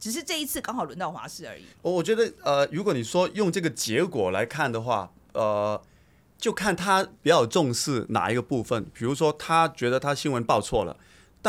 [0.00, 1.64] 只是这一次刚好轮到华视而已。
[1.82, 5.80] 我我觉得呃，如果你说用这个结果来看的话，呃，
[6.38, 10.96] 就看他比较重视哪一个部分，比如说他觉得他新闻报错了。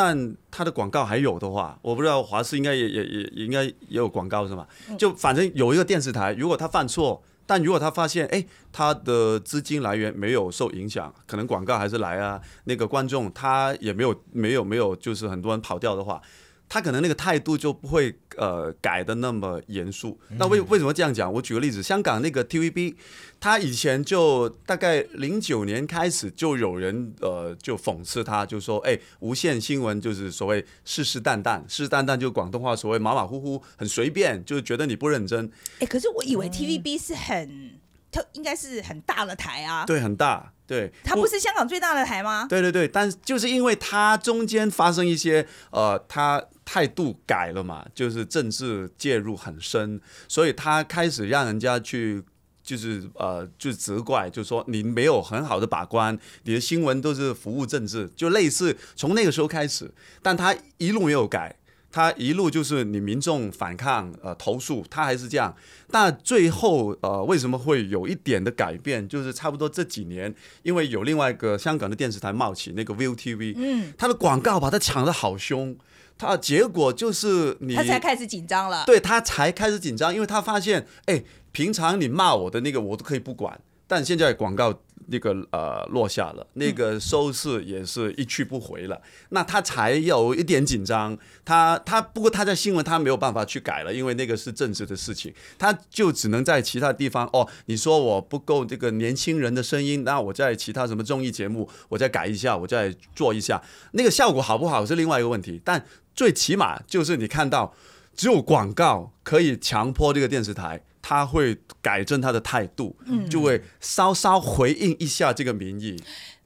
[0.02, 4.66] 但他的广告还有的话，我不知道华视应该也也也也应该也有广告是吗？
[4.98, 16.22] 就反正有一个电视台，如果他犯错，但如果他发现哎，他的资金来源没有受影响，可能广告还是来啊，那个观众他也没有没有没有就是很多人跑掉的话。
[16.70, 20.18] 他可能那个态度就不会呃改的那么严肃。
[20.38, 21.34] 那为为什么这样讲？
[21.34, 22.94] 我举个例子，香港那个 TVB，
[23.40, 35.52] 他以前就大概零九年开始就有人呃就讽刺他，就说哎，无线新闻就是所谓世世淡淡，世世淡淡就广东话所谓马马虎虎，很随便，就是觉得你不认真。
[35.80, 37.80] 哎，可是我以为 TVB 是很，
[38.12, 39.86] 它应该是很大的台啊。
[39.86, 40.54] 对，很大。
[40.70, 42.46] 对，它不是香港最大的台吗？
[42.48, 46.40] 对对对，但就是因为它中间发生一些呃，他
[46.72, 52.24] 态度改了嘛，就是政治介入很深，所以他开始让人家去
[52.62, 59.92] 就是呃，就责怪，就说你没有很好的把关，你的新闻都是服务政治，就类似从那个时候开始，
[60.22, 61.56] 但他一路没有改。
[61.92, 65.56] 他一路就是你民众反抗呃投诉，他还是这样。
[65.92, 69.08] 但最后呃为什么会有一点的改变？
[69.08, 70.34] 就是差不多这几年，
[70.64, 75.76] 因为有另外一个香港的电视台冒起那个 ViuTV，嗯，他的广告把他抢得好凶，
[76.18, 84.82] 他结果就是你他才开始紧张了，对他才开始紧张，因为他发现哎，平常你骂我的那个我都可以不管，但现在广告。
[85.12, 91.18] 那个呃落下了，那个收视也是一去不回了，嗯、那他才有一点紧张。
[91.44, 97.48] 他他不过他在新闻他没有办法去改了，因为那个是政治的事情，他就只能在其他地方哦。
[97.66, 103.62] 你说我不够这个年轻人的声音，那我在其他什么综艺节目我再改一下，我再做一下，
[103.94, 105.62] 那个效果好不好是另外一个问题。
[105.64, 105.84] 但
[106.14, 107.74] 最起码就是你看到
[108.16, 110.84] 只有广告可以强迫这个电视台。
[111.10, 116.00] 他会改正他的态度，嗯，就会稍稍回应一下这个民意。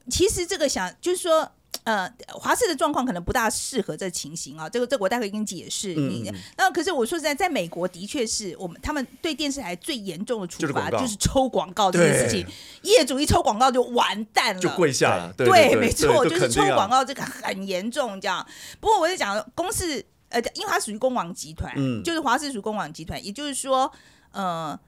[0.08, 1.46] 其实这个想就是说，
[1.82, 4.66] 呃，华氏的状况可能不大适合这情形啊。
[4.66, 5.94] 这个，这个我待会跟你解释。
[5.98, 6.24] 嗯，
[6.56, 12.46] 那可是我说实在，在美国的确是我们他们对电视台最严重的处罚就是抽广告这件事情。
[12.84, 15.30] 业主一抽广告就完蛋了，就跪下了。
[15.36, 18.18] 对，对，没错，就是抽广告这个很严重。
[18.18, 18.46] 这样，
[18.80, 23.92] 不过我在讲公司，呃，因为它属于公网集团，嗯，就是华氏属于公网集团，也就是说。
[24.34, 24.78] 呃，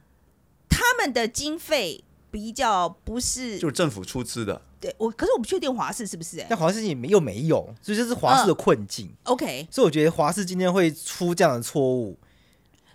[0.69, 4.61] 他们的经费比较不是，就是政府出资的。
[4.79, 6.47] 对，我可是我不确定华视是不是、欸？
[6.51, 9.11] 但华视也没又没有，所以这是华视的困境。
[9.25, 12.19] 呃、OK，所以我觉得华视今天会出这样的错误，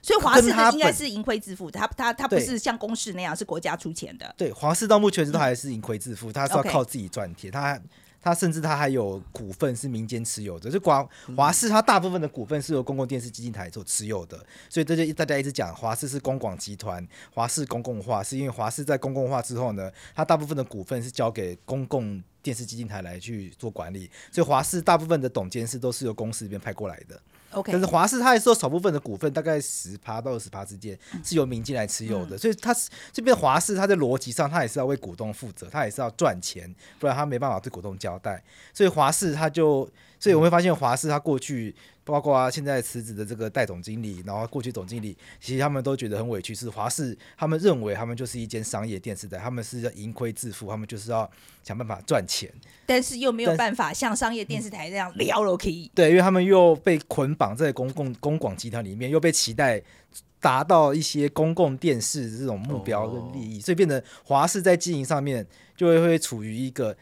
[0.02, 4.32] 所以华视应该是盈亏自负，他他他不是像公视那样是国家出钱的。
[4.38, 7.82] 对，华视到目前为止都还是盈亏自负，他是要靠自己赚钱，他。
[8.22, 14.38] 他甚至他还有股份是民间持有的，就广华视，它大部分的股份是由公共电视基金台所持有的，
[14.70, 27.20] 所以这就大家一直讲华视是公广集团，华视公共化，是因为华视在公共化之后呢，它大部分的股份是交给公共电视基金台来去做管理，所以华视大部分的董监事都是由公司这边派过来的。
[27.52, 38.42] OK，但是华视它还是有少部分的股份，大概十趴到二十趴之间是由民进来持有的，嗯、所以它是这边华视它在逻辑上，它也是要为股东负责，它也是要赚钱，不然它没办法对股东交代。
[38.74, 39.90] 所以华视它就，
[40.22, 41.76] 所以我会发现华视它过去。
[42.04, 46.54] 包括现在辞职的这个代总经理，然后过去总经理，其实他们都觉得很委屈。
[46.54, 51.30] 是华视，他们认为他们就是一间商业电视台，他们是要盈亏自负，他们就是要
[51.64, 52.52] 想办法赚钱，
[52.88, 55.90] 但是又没有办法像商业电视台这样聊了可以。
[55.94, 59.80] 对，因为他们又被捆绑在公共公广集团里面，又被期待
[60.40, 65.46] 达到一些公共电视这种目标跟利益，哦、所以变成华视在经营上面
[65.78, 66.98] 就会会处于一个。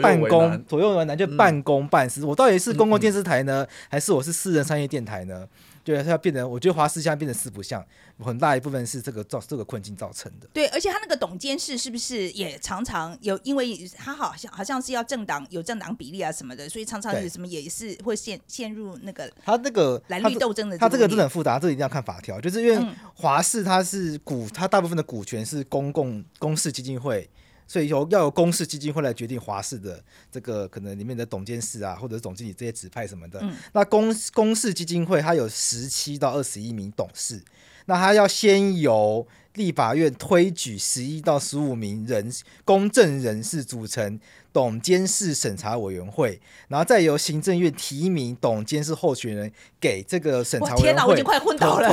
[0.00, 2.20] 办公左右为难，就半公半私。
[2.22, 5.46] 嗯、我到底是公共电视台呢，嗯、还是我是私人商业电台呢？
[5.84, 7.84] 对，它要变成，我觉得华视现在变成四不像，
[8.20, 10.46] 很大一部分是这个造这个困境造成的。
[10.52, 13.36] 对，而且他那个董监事是不是也常常有？
[13.42, 20.78] 因为他好像好像是要政党有政党比例啊什么的，所以常常有什么也是会陷陷入那个他那个蓝绿斗争的。
[20.78, 27.28] 他这个真的很复杂，这一定要看法条，就是因为华视它是股，它大部分的股权是公共公视基金会。
[27.72, 29.98] 所以由要由公司基金会来决定华氏的
[30.30, 33.40] 这个可能里面的董监事啊，或者总经理这些指派什么的。
[33.40, 37.42] 嗯、那公公司基金会它有十七到二十一名董事，
[37.86, 42.32] 那它要先由立法院推举十一到十五名人
[42.64, 44.18] 公正人士组成。
[44.54, 46.38] 董监事审查委员会，
[46.68, 49.50] 然后再由行政院提名董监事候选人
[49.80, 50.82] 给这个审查委员会。
[50.82, 51.88] 天哪，我已经快昏倒了。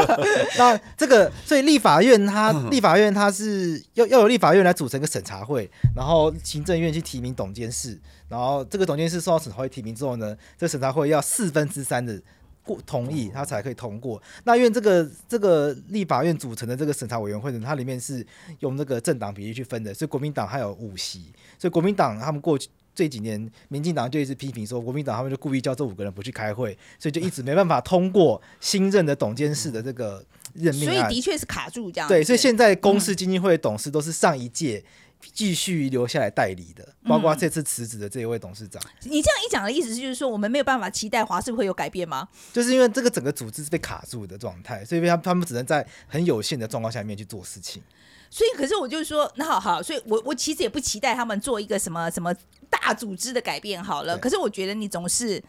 [0.56, 12.18] 那这个，所以立法院它，立法院它是要要由立法院来组成一个审查会，然后行政院去提名董监事，然后这个董监事受到审查会提名之后呢，这个审查会要四分之三的
[12.68, 14.22] 过同意，他才可以通过。
[14.44, 18.24] 那因为这个这个立法院组成的这个审查委员会呢，它里面是
[18.60, 21.32] 用那个政党比例去分的，所以国民党还有五席。
[21.58, 30.22] 所以国民党他们过去这几年，民进党就一直批评说，国民党他们就故意叫这五个人不去开会，所以就一直没办法通过新任的董监事的这个
[30.54, 30.84] 任命。
[30.84, 32.08] 所以的确是卡住这样。
[32.08, 34.84] 对，所以现在公司基金会的董事都是上一届
[35.32, 38.82] 继续留下来代理的，包括这次辞职的这一位董事长。
[39.02, 42.28] 你这样一讲的意思是就是说，我们没有办法期待华视会有改变吗？
[42.52, 47.82] 就是因为这个整个组织是被卡住的状态，所以他他们只能在很有限的状况下面去做事情。
[48.30, 52.34] 所以，可是我就是说，那好好，所以我我其实也不期待他们做一个什么什么
[52.68, 54.18] 大组织的改变好了。
[54.18, 55.42] 可是我觉得你总是，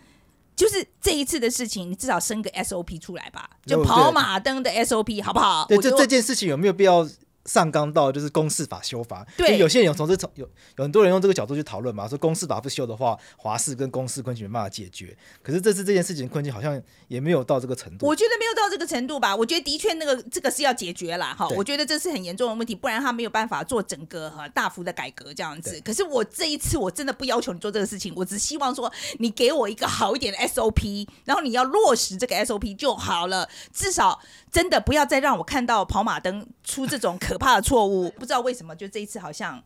[0.55, 5.65] 就是这一次的事情，你至少生个 SOP 出来吧，就跑马灯的 SOP 好不好？
[5.67, 7.07] 对，就这件事情有没有必要？
[7.49, 10.47] 上纲到就是公式法修法，对，有些人有从这从有
[10.77, 15.17] 有很多人用这个角度去讨论嘛，说公式法不修的话，华氏跟公式困境没办法解决。
[15.41, 18.05] 可是这次这件事情困境好像也没有到这个程度。
[18.05, 21.33] 我觉得没有到这个程度吧，我觉得的确那个这个是要解决啦。
[21.33, 25.81] 哈，我觉得这是很严重的问题，不然他没有办法做整个哈大幅的改革这样子。
[25.83, 34.19] 可是我这一次我真的不要求你做这个事情，我只希望说你给我一个好一点的 SOP，然后你要落实这个 SOP 就好了，至少
[34.51, 38.09] 真的不要再让我看到跑马灯出这种可怕错误。
[38.11, 39.63] 不知道为什么，就这一次好像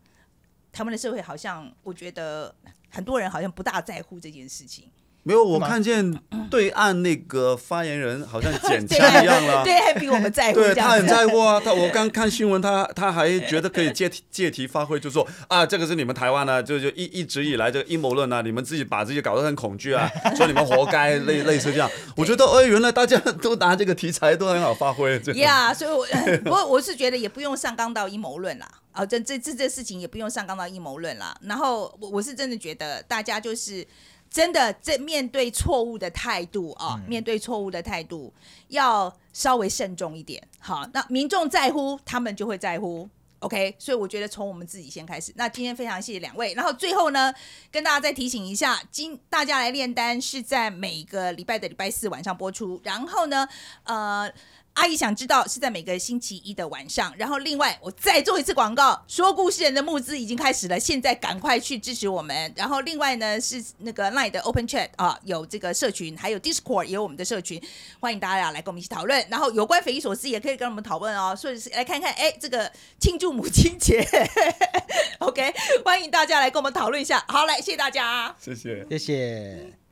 [0.72, 2.56] 他们的社会好像，我觉得
[2.90, 4.90] 很多人好像不大在乎这件事情。
[5.26, 6.14] 没有，我看见
[6.52, 9.64] 对岸那个发言人好像减枪 一样了。
[9.64, 10.56] 对，还比我们在乎。
[10.60, 21.90] 对，他很在乎啊，他我刚看新闻，他他还觉得可以借题借题发挥，就说啊，这个是你们台湾呢、啊，就就一一直以来这个阴谋论啊，你们自己把自己搞得很恐惧啊， 说你们活该，类类似这样。
[22.18, 25.14] 我觉得，哎，原来大家都拿这个题材都很好发挥。
[25.36, 26.06] 呀，yeah, 所以我
[26.44, 31.34] 不过我是觉得也不用上纲到阴谋论啦，啊，这这这这事情也不用上纲到阴谋论啦。
[31.44, 33.88] 然后我我是真的觉得大家就是。
[34.34, 38.34] 真的，在面对错误的态度啊，嗯、面对错误的态度
[38.70, 40.42] 要稍微慎重一点。
[40.58, 43.08] 好，那民众在乎，他们就会在乎。
[43.40, 45.32] OK，所以我觉得从我们自己先开始。
[45.36, 47.32] 那今天非常谢谢两位，然后最后呢，
[47.72, 52.82] 跟大家再提醒一下，今大家来炼丹是在每个礼拜的礼拜四晚上播出。
[52.84, 53.48] 然后呢，
[53.84, 54.34] 呃。
[54.74, 62.52] 阿姨想知道是在每个星期一的晚上，然后另外我再做一次广告，说故事人的募资已经开始了，现在赶快去支持我们。
[62.56, 67.62] 然后另外呢是那个 Line 的 Open Chat 啊，有这个社群，还有 Discord 也有我们的社群，
[68.00, 69.24] 欢迎大家来跟我们一起讨论。
[69.30, 74.04] 然后有关匪夷所思也可以跟我们讨论哦，所以是来看看哎这个庆祝母亲节，
[75.20, 75.54] OK，
[75.86, 77.24] 欢迎大家来跟我们讨论一下。
[77.28, 79.83] 好，来谢谢大家，谢谢，谢谢。